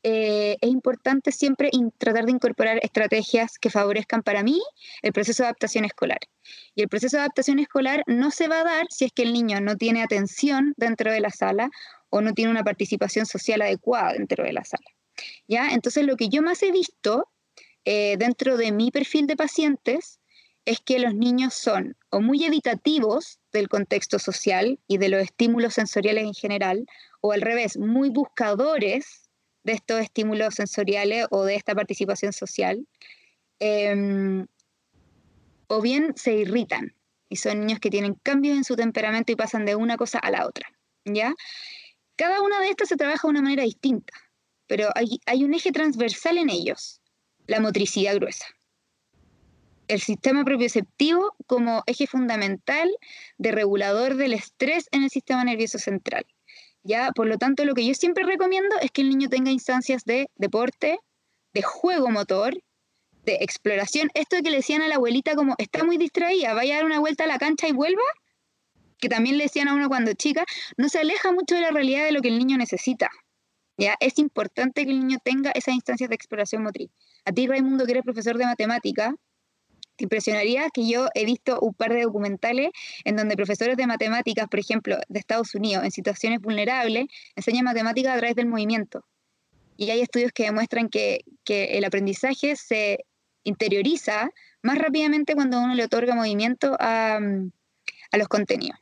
[0.03, 4.61] eh, es importante siempre tratar de incorporar estrategias que favorezcan para mí
[5.01, 6.19] el proceso de adaptación escolar.
[6.75, 9.31] Y el proceso de adaptación escolar no se va a dar si es que el
[9.31, 11.69] niño no tiene atención dentro de la sala
[12.09, 14.85] o no tiene una participación social adecuada dentro de la sala.
[15.47, 15.69] ¿Ya?
[15.69, 17.29] Entonces, lo que yo más he visto
[17.85, 20.19] eh, dentro de mi perfil de pacientes
[20.65, 25.73] es que los niños son o muy evitativos del contexto social y de los estímulos
[25.73, 26.85] sensoriales en general,
[27.21, 29.31] o al revés, muy buscadores
[29.63, 32.87] de estos estímulos sensoriales o de esta participación social,
[33.59, 34.45] em,
[35.67, 36.95] o bien se irritan
[37.29, 40.29] y son niños que tienen cambios en su temperamento y pasan de una cosa a
[40.29, 40.71] la otra,
[41.05, 41.33] ¿ya?
[42.15, 44.13] Cada una de estas se trabaja de una manera distinta,
[44.67, 47.01] pero hay, hay un eje transversal en ellos,
[47.47, 48.45] la motricidad gruesa
[49.87, 52.89] el sistema propioceptivo como eje fundamental
[53.37, 56.25] de regulador del estrés en el sistema nervioso central.
[56.83, 57.11] ¿ya?
[57.11, 60.29] Por lo tanto, lo que yo siempre recomiendo es que el niño tenga instancias de
[60.35, 60.99] deporte,
[61.53, 62.55] de juego motor,
[63.25, 64.09] de exploración.
[64.13, 66.99] Esto que le decían a la abuelita como está muy distraída, vaya a dar una
[66.99, 68.03] vuelta a la cancha y vuelva,
[68.99, 70.45] que también le decían a uno cuando chica,
[70.77, 73.09] no se aleja mucho de la realidad de lo que el niño necesita.
[73.77, 73.95] ¿ya?
[73.99, 76.89] Es importante que el niño tenga esas instancias de exploración motriz.
[77.25, 79.15] A ti, Raimundo, que eres profesor de matemática,
[79.95, 82.69] te impresionaría que yo he visto un par de documentales
[83.03, 88.15] en donde profesores de matemáticas, por ejemplo, de Estados Unidos, en situaciones vulnerables, enseñan matemáticas
[88.15, 89.05] a través del movimiento.
[89.77, 93.05] Y hay estudios que demuestran que, que el aprendizaje se
[93.43, 94.29] interioriza
[94.61, 98.79] más rápidamente cuando uno le otorga movimiento a, a los contenidos.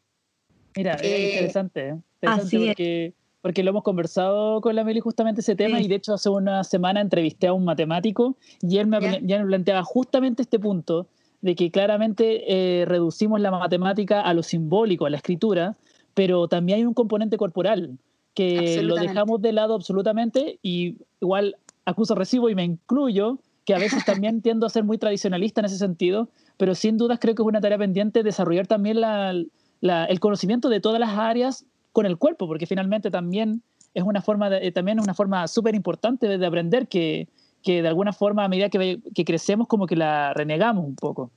[0.75, 1.95] Mira, es eh, interesante, ¿eh?
[2.21, 6.13] interesante porque porque lo hemos conversado con la Meli justamente ese tema y de hecho
[6.13, 9.39] hace una semana entrevisté a un matemático y él me, ya.
[9.39, 11.07] me planteaba justamente este punto
[11.41, 12.43] de que claramente
[12.81, 15.75] eh, reducimos la matemática a lo simbólico, a la escritura,
[16.13, 17.97] pero también hay un componente corporal
[18.33, 23.79] que lo dejamos de lado absolutamente y igual acuso recibo y me incluyo que a
[23.79, 27.41] veces también tiendo a ser muy tradicionalista en ese sentido, pero sin dudas creo que
[27.41, 29.33] es una tarea pendiente desarrollar también la,
[29.81, 34.49] el conocimiento de todas las áreas con el cuerpo, porque finalmente también es una forma,
[34.49, 37.27] de, también es una forma súper importante de, aprender que,
[37.61, 41.31] que, de alguna forma a medida que, que, crecemos como que la renegamos un poco.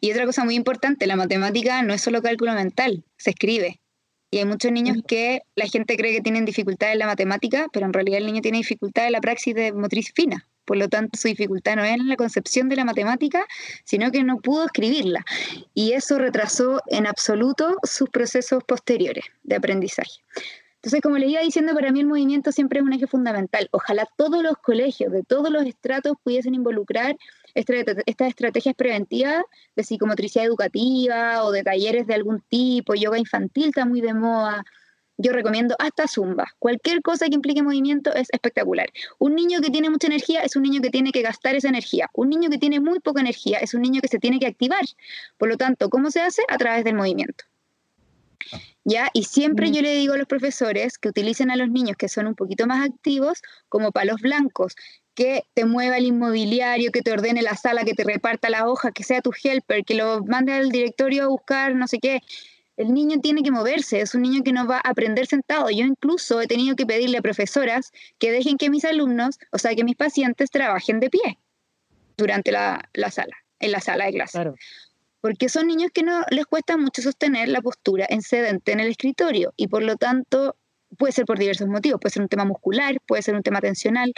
[0.00, 3.80] Y otra cosa muy importante, la matemática no es solo cálculo mental, se escribe.
[4.32, 7.86] Y hay muchos niños que la gente cree que tienen dificultades en la matemática, pero
[7.86, 10.48] en realidad el niño tiene dificultad en la praxis de motriz fina.
[10.64, 13.44] Por lo tanto, su dificultad no es en la concepción de la matemática,
[13.84, 15.24] sino que no pudo escribirla.
[15.74, 20.20] Y eso retrasó en absoluto sus procesos posteriores de aprendizaje.
[20.76, 23.68] Entonces, como les iba diciendo, para mí el movimiento siempre es un eje fundamental.
[23.70, 27.16] Ojalá todos los colegios de todos los estratos pudiesen involucrar
[27.54, 27.94] estas
[28.28, 29.44] estrategias preventivas
[29.76, 34.64] de psicomotricidad educativa o de talleres de algún tipo, yoga infantil está muy de moda.
[35.18, 36.46] Yo recomiendo hasta zumba.
[36.58, 38.90] Cualquier cosa que implique movimiento es espectacular.
[39.18, 42.08] Un niño que tiene mucha energía es un niño que tiene que gastar esa energía.
[42.14, 44.84] Un niño que tiene muy poca energía es un niño que se tiene que activar.
[45.38, 46.42] Por lo tanto, ¿cómo se hace?
[46.48, 47.44] A través del movimiento.
[48.84, 49.10] ¿ya?
[49.12, 52.26] Y siempre yo le digo a los profesores que utilicen a los niños que son
[52.26, 54.74] un poquito más activos como palos blancos,
[55.14, 58.92] que te mueva el inmobiliario, que te ordene la sala, que te reparta la hoja,
[58.92, 62.20] que sea tu helper, que lo mande al directorio a buscar no sé qué.
[62.76, 65.68] El niño tiene que moverse, es un niño que no va a aprender sentado.
[65.70, 69.74] Yo incluso he tenido que pedirle a profesoras que dejen que mis alumnos, o sea,
[69.74, 71.38] que mis pacientes trabajen de pie
[72.16, 74.32] durante la, la sala, en la sala de clase.
[74.32, 74.54] Claro
[75.22, 78.88] porque son niños que no les cuesta mucho sostener la postura en sedente en el
[78.88, 80.56] escritorio y por lo tanto
[80.98, 84.12] puede ser por diversos motivos, puede ser un tema muscular, puede ser un tema tensional,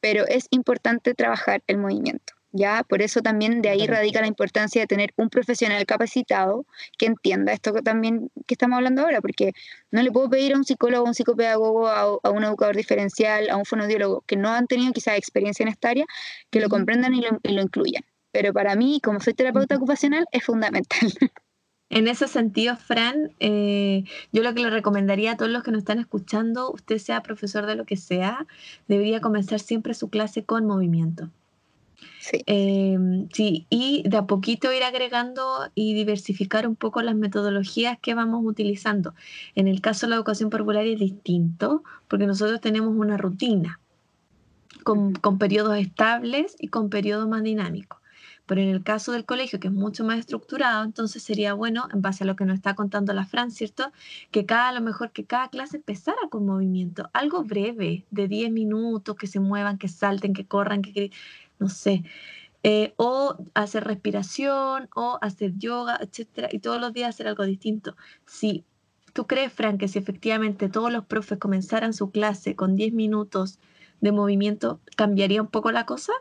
[0.00, 2.34] pero es importante trabajar el movimiento.
[2.52, 2.82] ¿Ya?
[2.88, 6.66] Por eso también de ahí radica la importancia de tener un profesional capacitado
[6.98, 9.52] que entienda esto que también que estamos hablando ahora, porque
[9.90, 13.56] no le puedo pedir a un psicólogo, a un psicopedagogo, a, un educador diferencial, a
[13.56, 16.06] un fonodiólogo que no han tenido quizás experiencia en esta área,
[16.50, 21.00] que lo comprendan y lo incluyan pero para mí, como soy terapeuta ocupacional, es fundamental.
[21.92, 25.78] En ese sentido, Fran, eh, yo lo que le recomendaría a todos los que nos
[25.78, 28.46] están escuchando, usted sea profesor de lo que sea,
[28.86, 31.30] debería comenzar siempre su clase con movimiento.
[32.20, 32.42] Sí.
[32.46, 38.14] Em, sí, y de a poquito ir agregando y diversificar un poco las metodologías que
[38.14, 39.14] vamos utilizando.
[39.54, 43.80] En el caso de la educación popular es distinto, porque nosotros tenemos una rutina
[44.84, 48.00] con, con periodos estables y con periodos más dinámicos.
[48.50, 52.02] Pero en el caso del colegio, que es mucho más estructurado, entonces sería bueno, en
[52.02, 53.92] base a lo que nos está contando la Fran, ¿cierto?
[54.32, 58.50] Que cada, a lo mejor que cada clase empezara con movimiento, algo breve, de 10
[58.50, 61.12] minutos, que se muevan, que salten, que corran, que,
[61.60, 62.02] no sé.
[62.62, 67.96] Eh, o hacer respiración, o hacer yoga, etcétera, y todos los días hacer algo distinto.
[68.26, 68.64] Si
[69.12, 73.58] tú crees, Fran, que si efectivamente todos los profes comenzaran su clase con 10 minutos
[74.00, 76.12] de movimiento, ¿cambiaría un poco la cosa?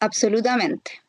[0.00, 1.01] Absolutamente.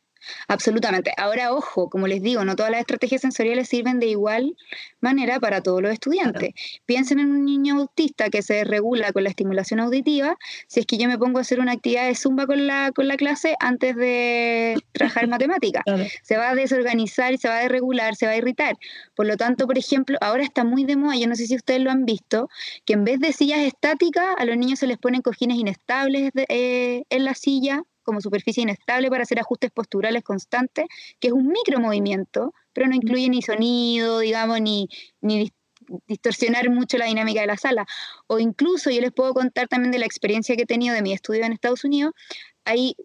[0.47, 1.13] Absolutamente.
[1.17, 4.55] Ahora, ojo, como les digo, no todas las estrategias sensoriales sirven de igual
[5.01, 6.53] manera para todos los estudiantes.
[6.85, 10.37] Piensen en un niño autista que se regula con la estimulación auditiva.
[10.67, 13.07] Si es que yo me pongo a hacer una actividad de zumba con la, con
[13.07, 15.83] la clase antes de trabajar matemática,
[16.21, 18.77] se va a desorganizar y se va a desregular, se va a irritar.
[19.15, 21.81] Por lo tanto, por ejemplo, ahora está muy de moda, yo no sé si ustedes
[21.81, 22.49] lo han visto,
[22.85, 27.03] que en vez de sillas estáticas, a los niños se les ponen cojines inestables eh,
[27.09, 30.85] en la silla como superficie inestable para hacer ajustes posturales constantes,
[31.19, 34.87] que es un micromovimiento, pero no incluye ni sonido, digamos, ni,
[35.21, 35.51] ni
[36.07, 37.85] distorsionar mucho la dinámica de la sala.
[38.27, 41.13] O incluso yo les puedo contar también de la experiencia que he tenido de mi
[41.13, 42.13] estudio en Estados Unidos.
[42.65, 42.95] Hay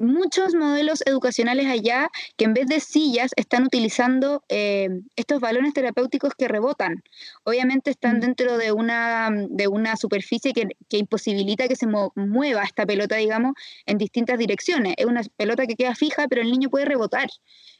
[0.00, 6.34] muchos modelos educacionales allá que en vez de sillas están utilizando eh, estos balones terapéuticos
[6.34, 7.02] que rebotan.
[7.44, 8.20] Obviamente están mm.
[8.20, 13.54] dentro de una, de una superficie que, que imposibilita que se mueva esta pelota, digamos,
[13.86, 14.94] en distintas direcciones.
[14.96, 17.28] Es una pelota que queda fija, pero el niño puede rebotar.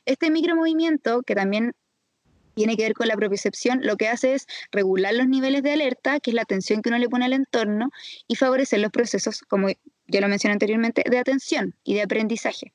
[0.05, 1.73] Este micromovimiento, que también
[2.55, 6.21] tiene que ver con la propiocepción, lo que hace es regular los niveles de alerta,
[6.21, 7.91] que es la atención que uno le pone al entorno,
[8.29, 9.69] y favorecer los procesos, como
[10.11, 12.73] ya lo mencioné anteriormente, de atención y de aprendizaje.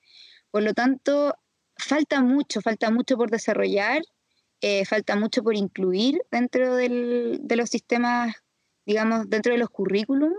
[0.51, 1.35] Por lo tanto,
[1.77, 4.01] falta mucho, falta mucho por desarrollar,
[4.61, 8.35] eh, falta mucho por incluir dentro del, de los sistemas,
[8.85, 10.33] digamos, dentro de los currículum,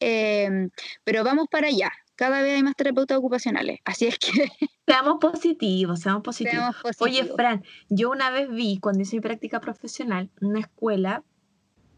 [0.00, 0.68] eh,
[1.04, 1.92] pero vamos para allá.
[2.16, 4.30] Cada vez hay más terapeutas ocupacionales, así es que...
[4.86, 6.76] Seamos positivos, seamos positivos.
[6.98, 11.24] Oye, Fran, yo una vez vi, cuando hice mi práctica profesional, una escuela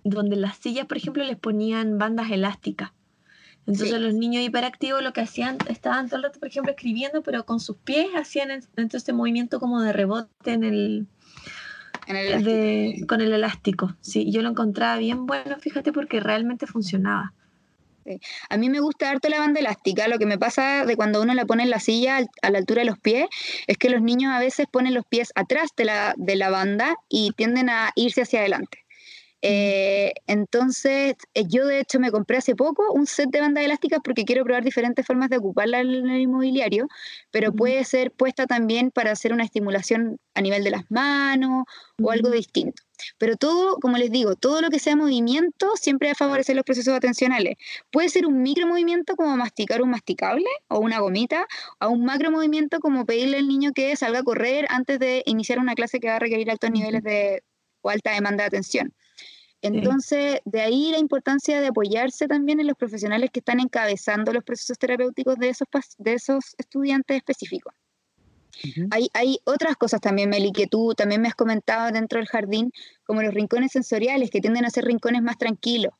[0.04, 2.92] donde las sillas, por ejemplo, les ponían bandas elásticas.
[3.66, 7.46] Entonces los niños hiperactivos lo que hacían, estaban todo el rato, por ejemplo, escribiendo, pero
[7.46, 11.06] con sus pies hacían entonces este movimiento como de rebote en el,
[13.08, 13.96] con el elástico.
[14.00, 17.32] Sí, yo lo encontraba bien bueno, fíjate, porque realmente funcionaba.
[18.50, 20.08] A mí me gusta harto la banda elástica.
[20.08, 22.82] Lo que me pasa de cuando uno la pone en la silla a la altura
[22.82, 23.26] de los pies
[23.66, 26.96] es que los niños a veces ponen los pies atrás de la, de la banda
[27.08, 28.83] y tienden a irse hacia adelante.
[29.46, 34.00] Eh, entonces, eh, yo de hecho me compré hace poco un set de bandas elásticas
[34.02, 36.88] porque quiero probar diferentes formas de ocuparla en el inmobiliario,
[37.30, 41.64] pero puede ser puesta también para hacer una estimulación a nivel de las manos
[42.02, 42.82] o algo distinto.
[43.18, 46.64] Pero todo, como les digo, todo lo que sea movimiento siempre va a favorecer los
[46.64, 47.56] procesos atencionales.
[47.90, 51.46] Puede ser un micro movimiento como masticar un masticable o una gomita,
[51.80, 55.58] o un macro movimiento como pedirle al niño que salga a correr antes de iniciar
[55.58, 57.42] una clase que va a requerir altos niveles de
[57.82, 58.94] o alta demanda de atención.
[59.64, 64.44] Entonces, de ahí la importancia de apoyarse también en los profesionales que están encabezando los
[64.44, 67.72] procesos terapéuticos de esos, de esos estudiantes específicos.
[68.90, 72.72] hay, hay, otras cosas también, Meli, que tú también me has comentado dentro del jardín,
[73.04, 75.94] como los rincones sensoriales, que tienden a ser rincones más tranquilos.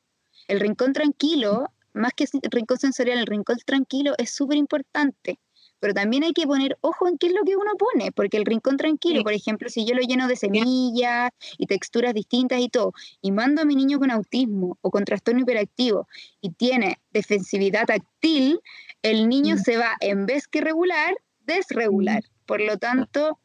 [0.47, 5.39] El rincón tranquilo, más que el rincón sensorial, el rincón tranquilo es súper importante
[5.79, 8.45] pero también hay que poner ojo en qué es lo que uno pone, porque el
[8.45, 12.93] rincón tranquilo, por ejemplo, si yo lo lleno de semillas y texturas distintas y todo,
[13.21, 16.07] y mando a mi niño con autismo o con trastorno hiperactivo
[16.41, 18.59] y tiene defensividad táctil,
[19.01, 19.59] el niño mm.
[19.59, 22.23] se va, en vez que regular, desregular.
[22.23, 22.45] Mm.
[22.45, 23.39] Por lo tanto,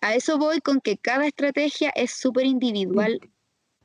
[0.00, 3.20] a eso voy con que cada estrategia es súper individual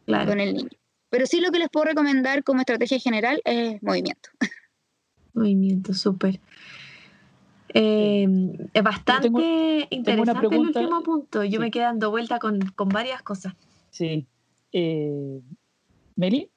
[0.05, 0.69] con el niño.
[1.09, 4.29] Pero sí lo que les puedo recomendar como estrategia general es movimiento.
[5.33, 6.39] Movimiento, súper.
[7.73, 8.27] Eh,
[8.73, 11.43] es bastante interesante el último punto.
[11.43, 13.53] Yo me quedé dando vuelta con, con varias cosas.
[13.89, 14.27] Sí.
[14.71, 15.39] Eh,
[16.15, 16.49] ¿Meli?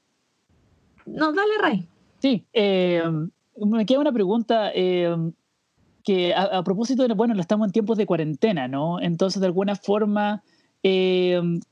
[1.06, 1.88] No, dale, Ray.
[2.18, 2.44] Sí.
[2.52, 3.02] Eh,
[3.56, 5.14] me queda una pregunta eh,
[6.04, 9.00] que a, propósito de, bueno, estamos en tiempos de cuarentena, ¿no?
[9.00, 10.42] Entonces, de alguna forma,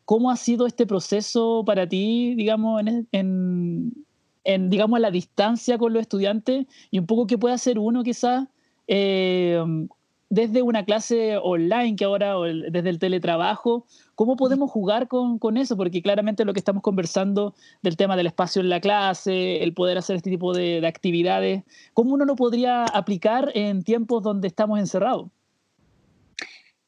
[0.04, 3.92] ¿cómo ha sido este proceso para ti, digamos, en, en,
[4.44, 6.66] en, digamos, la distancia con los estudiantes?
[6.90, 8.48] Y un poco qué puede hacer uno quizás
[8.86, 9.62] eh,
[10.34, 12.34] desde una clase online que ahora,
[12.70, 15.76] desde el teletrabajo, ¿cómo podemos jugar con, con, eso?
[15.76, 19.96] Porque claramente lo que estamos conversando del tema del espacio en la clase, el poder
[19.96, 21.62] hacer este tipo de, de actividades,
[21.92, 25.28] ¿cómo uno lo podría aplicar en tiempos donde estamos encerrados?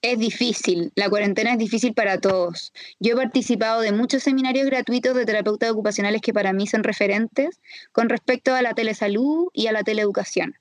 [0.02, 2.72] Es difícil, la cuarentena es difícil para todos.
[3.00, 7.60] Yo he participado de muchos seminarios gratuitos de terapeutas ocupacionales que para mí son referentes
[7.92, 10.54] con respecto a la telesalud y a la teleeducación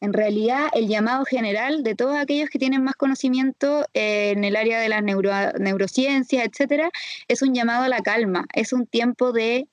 [0.00, 4.56] en realidad el llamado general de todos aquellos que tienen más conocimiento eh, en el
[4.56, 6.90] área de las neurociencias, etcétera,
[7.28, 9.68] es un llamado a la calma, es un tiempo de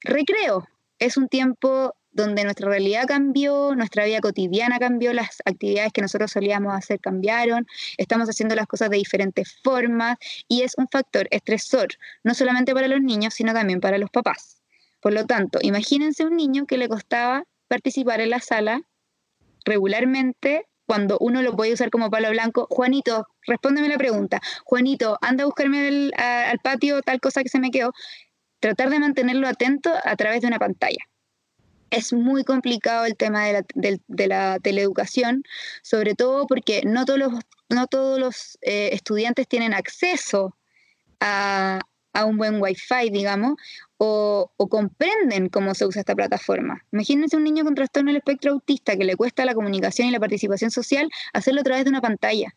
[0.00, 0.66] recreo,
[0.98, 6.32] es un tiempo donde nuestra realidad cambió, nuestra vida cotidiana cambió, las actividades que nosotros
[6.32, 7.66] solíamos hacer cambiaron,
[7.96, 10.16] estamos haciendo las cosas de diferentes formas
[10.48, 11.88] y es un factor estresor,
[12.24, 14.62] no solamente para los niños, sino también para los papás.
[15.00, 18.82] Por lo tanto, imagínense un niño que le costaba participar en la sala
[19.68, 25.42] regularmente cuando uno lo puede usar como palo blanco, Juanito, respóndeme la pregunta, Juanito, anda
[25.42, 27.92] a buscarme al patio tal cosa que se me quedó,
[28.58, 31.04] tratar de mantenerlo atento a través de una pantalla.
[31.90, 35.42] Es muy complicado el tema de la, teleeducación,
[35.82, 37.32] sobre todo porque no todos los,
[37.68, 40.56] no todos los eh, estudiantes tienen acceso
[41.20, 41.80] a,
[42.14, 43.54] a un buen wifi, digamos,
[43.98, 46.84] o, comprenden cómo se usa esta plataforma.
[46.92, 50.20] Imagínense un niño con trastorno del espectro autista que le cuesta la comunicación y la
[50.20, 52.54] participación social hacerlo a través de una pantalla.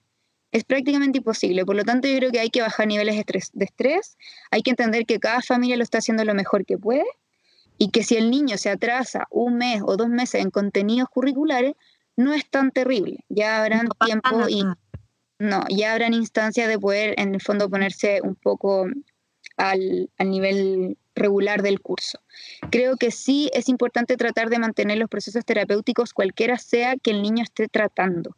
[0.52, 1.66] Es prácticamente imposible.
[1.66, 4.18] Por lo tanto, yo creo que hay que bajar niveles de estrés, de estrés.
[4.52, 7.06] Hay que entender que cada familia lo está haciendo lo mejor que puede
[7.78, 11.74] y que si el niño se atrasa un mes o dos meses en contenidos curriculares,
[12.16, 13.26] no es tan terrible.
[13.30, 14.64] Ya habrán tiempo y
[15.40, 18.86] no, ya habrán instancias de poder en el fondo ponerse un poco
[19.58, 22.20] al, nivel regular del curso.
[22.70, 27.22] Creo que sí es importante tratar de mantener los procesos terapéuticos cualquiera sea que el
[27.22, 28.36] niño esté tratando,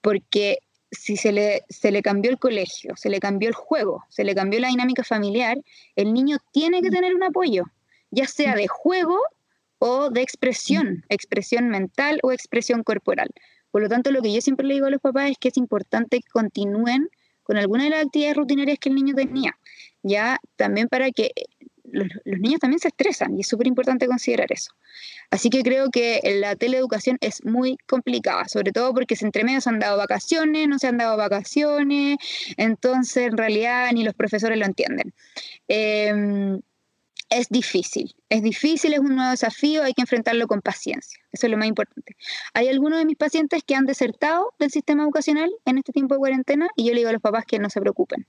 [0.00, 0.58] porque
[0.90, 4.34] si se le, se le cambió el colegio, se le cambió el juego, se le
[4.34, 5.58] cambió la dinámica familiar,
[5.96, 7.64] el niño tiene que tener un apoyo,
[8.10, 9.18] ya sea de juego
[9.78, 13.30] o de expresión, expresión mental o expresión corporal.
[13.70, 15.56] Por lo tanto, lo que yo siempre le digo a los papás es que es
[15.56, 17.08] importante que continúen
[17.42, 19.58] con alguna de las actividades rutinarias que el niño tenía
[20.04, 21.32] ya también para que
[21.94, 24.72] los, niños también se estresan y es súper importante considerar eso.
[25.30, 29.70] Así que creo que la teleeducación es muy complicada, sobre todo porque entre medio se
[29.70, 32.18] han dado vacaciones, no se han dado vacaciones,
[32.56, 35.14] entonces en realidad ni los profesores lo entienden.
[35.68, 36.60] Em,
[37.30, 41.50] es difícil, es difícil, es un nuevo desafío, hay que enfrentarlo con paciencia, eso es
[41.50, 42.16] lo más importante.
[42.52, 46.18] Hay algunos de mis pacientes que han desertado del sistema educacional en este tiempo de
[46.18, 48.26] cuarentena y yo le digo a los papás que no se preocupen,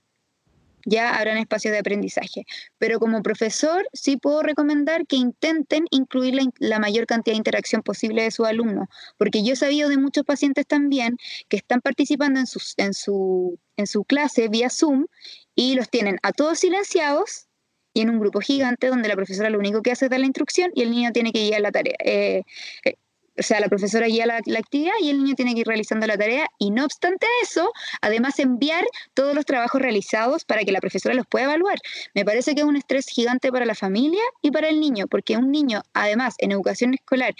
[0.86, 2.46] ya habrán espacios de aprendizaje.
[2.78, 8.22] Pero como profesor sí puedo recomendar que intenten incluir la, mayor cantidad de interacción posible
[8.22, 11.18] de sus alumnos, porque yo he sabido de muchos pacientes también
[11.48, 12.46] que están participando en,
[12.78, 15.06] en, su, en su clase vía Zoom
[15.54, 17.48] y los tienen a todos silenciados
[17.92, 20.26] y en un grupo gigante donde la profesora lo único que hace es dar la
[20.26, 21.96] instrucción y el niño tiene que guiar la tarea.
[22.04, 22.42] Eh,
[22.84, 22.94] eh,
[23.38, 26.16] o sea, la profesora guía la, actividad y el niño tiene que ir realizando la
[26.16, 27.70] tarea y no obstante eso,
[28.00, 28.84] además enviar
[29.14, 31.78] todos los trabajos realizados para que la profesora los pueda evaluar.
[32.14, 35.36] Me parece que es un estrés gigante para la familia y para el niño, porque
[35.36, 37.34] un niño, además, en educación escolar,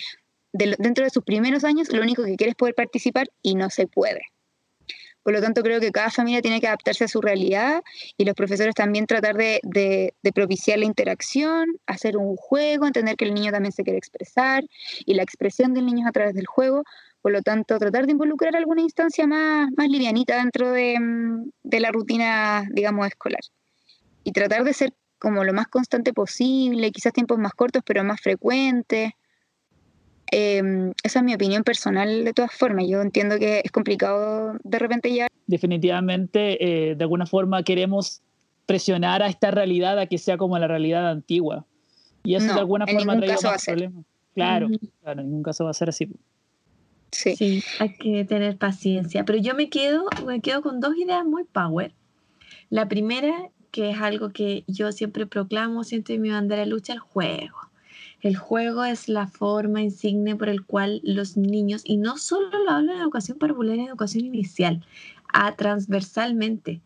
[0.52, 3.86] dentro de sus primeros años, lo único que quiere es poder participar y no se
[3.86, 4.20] puede.
[5.26, 7.82] Por lo tanto, creo que cada familia tiene que adaptarse a su realidad
[8.16, 13.34] y los profesores también tratar de, propiciar la interacción, hacer un juego, entender que el
[13.34, 14.62] niño también se quiere expresar
[15.04, 16.84] y la expresión del niño es a través del juego.
[17.22, 21.80] Por lo tanto, tratar de involucrar alguna instancia más, más livianita dentro de, mm, de
[21.80, 23.42] la rutina, digamos, escolar.
[24.22, 28.20] Y tratar de ser como lo más constante posible, quizás tiempos más cortos, pero más
[28.20, 29.10] frecuentes.
[30.32, 32.86] Em, esa es mi opinión personal de todas formas.
[32.88, 35.28] Yo entiendo que es complicado de repente ya.
[35.46, 38.22] Definitivamente, eh, de alguna forma queremos
[38.66, 41.64] presionar a esta realidad a que sea como la realidad antigua.
[42.24, 44.04] Y eso de alguna forma ha traído más problemas.
[44.34, 44.68] Claro,
[45.02, 46.10] claro, en ningún caso va a ser así.
[47.12, 47.36] Sí.
[47.36, 47.64] sí.
[47.78, 49.24] hay que tener paciencia.
[49.24, 51.92] Pero yo me quedo, me quedo con dos ideas muy power.
[52.68, 56.98] La primera, que es algo que yo siempre proclamo, siento mi bandera de lucha, el
[56.98, 57.56] juego.
[58.26, 62.70] El juego es la forma insigne por el cual los niños, y no solo lo
[62.72, 64.84] hablo en educación popular, en educación inicial,
[65.32, 66.80] a transversalmente.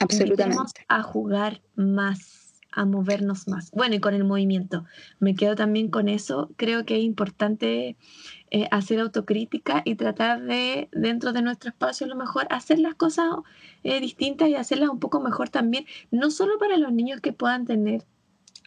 [0.00, 0.84] Absolutamente.
[0.88, 3.70] A jugar más, a movernos más.
[3.70, 4.84] Bueno, y con el movimiento.
[5.20, 6.50] Me quedo también con eso.
[6.56, 7.96] Creo que es importante
[8.50, 12.96] eh, hacer autocrítica y tratar de, dentro de nuestro espacio, a lo mejor, hacer las
[12.96, 13.28] cosas
[13.84, 17.64] eh, distintas y hacerlas un poco mejor también, no solo para los niños que puedan
[17.64, 18.04] tener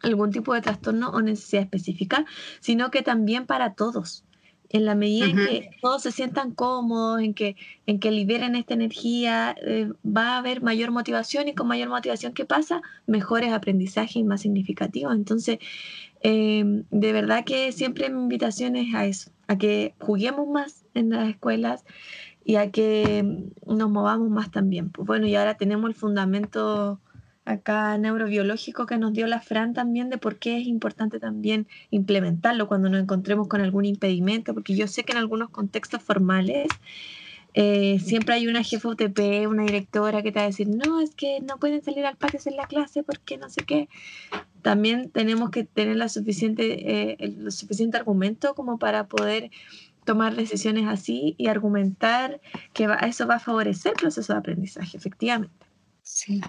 [0.04, 2.26] algún tipo de trastorno o necesidad específica,
[2.60, 4.24] sino que también para todos.
[4.70, 8.74] En la medida en que todos se sientan cómodos, en que, en que liberen esta
[8.74, 12.82] energía, eh, va a haber mayor motivación y con mayor motivación, ¿qué pasa?
[13.06, 15.16] Mejores aprendizajes y más significativos.
[15.16, 15.60] Entonces,
[16.20, 21.12] em, de verdad que siempre mi invitación es a eso, a que juguemos más en
[21.12, 21.86] las escuelas
[22.44, 23.24] y a que
[23.66, 24.90] nos movamos más también.
[24.90, 27.00] Pues bueno, y ahora tenemos el fundamento
[27.48, 32.68] acá neurobiológico que nos dio la Fran también de por qué es importante también implementarlo
[32.68, 36.68] cuando nos encontremos con algún impedimento, porque yo sé que en algunos contextos formales
[37.54, 41.16] eh, siempre hay una jefa UTP, una directora que te va a decir, no, es
[41.16, 43.90] que no pueden salir al patio en la clase porque no sé qué.
[44.62, 49.50] También tenemos que tener la suficiente, eh, el, suficiente argumento como para poder
[50.06, 52.42] tomar decisiones así y argumentar
[52.74, 55.57] que eso va a favorecer el proceso de aprendizaje, efectivamente.
[56.10, 56.40] Sí,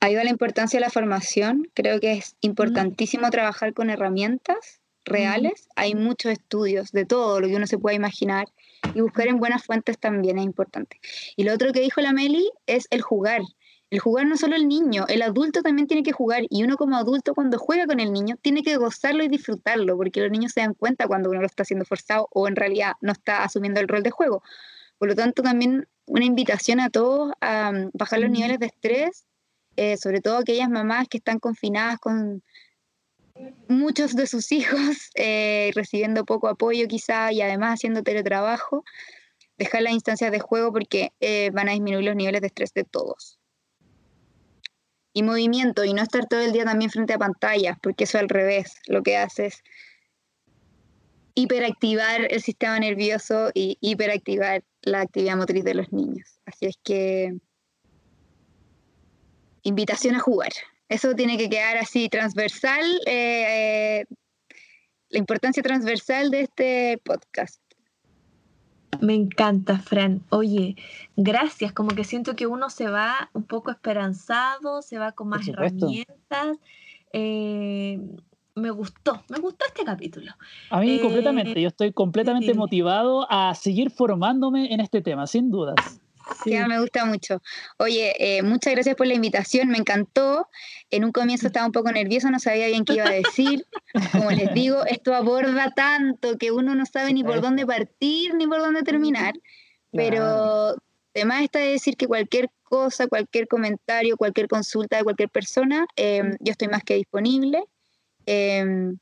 [0.00, 1.70] ahí va la importancia de la formación.
[1.72, 5.68] Creo que es importantísimo trabajar con herramientas reales.
[5.74, 8.46] Hay muchos estudios de todo lo que uno se pueda imaginar
[8.94, 11.00] y buscar en buenas fuentes también es importante.
[11.34, 13.40] Y lo otro que dijo la Meli es el jugar.
[13.88, 16.96] El jugar no solo el niño, el adulto también tiene que jugar y uno como
[16.96, 20.60] adulto cuando juega con el niño tiene que gozarlo y disfrutarlo porque los niños se
[20.60, 23.88] dan cuenta cuando uno lo está haciendo forzado o en realidad no está asumiendo el
[23.88, 24.42] rol de juego.
[24.98, 29.26] Por lo tanto, también una invitación a todos a mm, bajar los niveles de estrés,
[29.76, 32.42] eh, sobre todo aquellas mamás que están confinadas con
[33.68, 38.84] muchos de sus hijos, eh, recibiendo poco apoyo quizá y además haciendo teletrabajo,
[39.58, 42.84] dejar las instancias de juego porque eh, van a disminuir los niveles de estrés de
[42.84, 43.38] todos.
[45.12, 48.28] Y movimiento, y no estar todo el día también frente a pantallas, porque eso al
[48.28, 49.62] revés, lo que hace es
[51.34, 56.40] hiperactivar el sistema nervioso y hiperactivar la actividad motriz de los niños.
[56.46, 57.36] Así es que
[59.62, 60.52] invitación a jugar.
[60.88, 64.04] Eso tiene que quedar así transversal, eh, eh,
[65.10, 67.60] la importancia transversal de este podcast.
[69.00, 70.22] Me encanta, Fran.
[70.30, 70.76] Oye,
[71.16, 71.72] gracias.
[71.72, 76.56] Como que siento que uno se va un poco esperanzado, se va con más herramientas.
[77.12, 78.00] Eh,
[78.56, 80.32] me gustó, me gustó este capítulo.
[80.70, 85.76] A mí completamente, yo estoy completamente motivado a seguir formándome en este tema, sin dudas.
[86.42, 87.40] Sí, me gusta mucho.
[87.78, 90.48] Oye, eh, muchas gracias por la invitación, me encantó.
[90.90, 93.64] En un comienzo estaba un poco nervioso, no sabía bien qué iba a decir.
[94.12, 98.46] Como les digo, esto aborda tanto que uno no sabe ni por dónde partir ni
[98.46, 99.34] por dónde terminar.
[99.92, 100.74] Pero
[101.14, 106.22] además está de decir que cualquier cosa, cualquier comentario, cualquier consulta de cualquier persona, eh,
[106.40, 107.62] yo estoy más que disponible.
[108.26, 108.98] Em,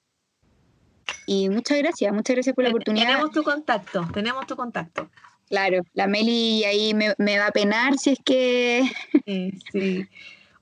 [1.26, 3.06] y muchas gracias, muchas gracias por la oportunidad.
[3.06, 5.08] Tenemos tu contacto, tenemos tu contacto.
[5.48, 8.82] Claro, la Meli ahí me, va a penar si es que...
[9.26, 10.08] Sí, sí.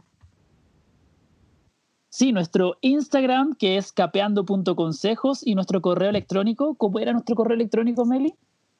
[2.14, 6.76] Sí, nuestro Instagram, que es capeando.consejos, y nuestro correo electrónico.
[6.76, 8.34] ¿Cómo era nuestro correo electrónico, Meli?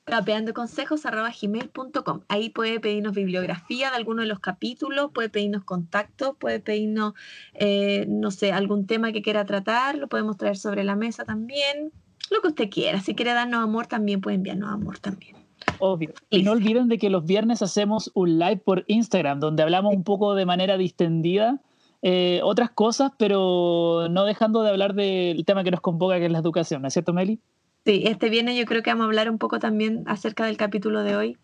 [0.05, 2.21] capeandoconsejos.gmail.com.
[2.29, 7.15] Ahí puede pedirnos bibliografía de alguno de los capítulos, puede pedirnos contactos, puede pedirnos,
[7.55, 11.93] eh, no sé, algún tema que quiera tratar, lo podemos traer sobre la mesa también,
[12.31, 13.01] lo que usted quiera.
[13.01, 15.37] Si quiere darnos amor, también puede enviarnos amor también.
[15.79, 16.13] Obvio.
[16.31, 20.05] Y no olviden de que los viernes hacemos un live por Instagram, donde hablamos un
[20.05, 21.61] poco de manera distendida
[22.07, 26.33] eh, otras cosas, pero no dejando de hablar del tema que nos convoca, que es
[26.33, 27.41] la educación, ¿no es cierto, Meli?
[27.85, 31.03] Sí, este viernes yo creo que vamos a hablar un poco también acerca del capítulo
[31.03, 31.39] de hoy,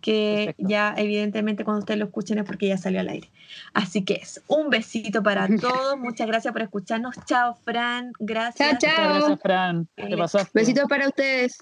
[0.00, 0.68] que Perfecto.
[0.68, 3.30] ya evidentemente cuando ustedes lo escuchen es porque ya salió al aire.
[3.74, 7.16] Así que es un besito para todos, muchas gracias por escucharnos.
[7.24, 8.78] Chao, Fran, gracias.
[8.78, 9.04] Chao, chao.
[9.04, 9.88] Muchas gracias, Fran.
[9.96, 10.50] Te pasaste.
[10.54, 11.58] Besitos para ustedes.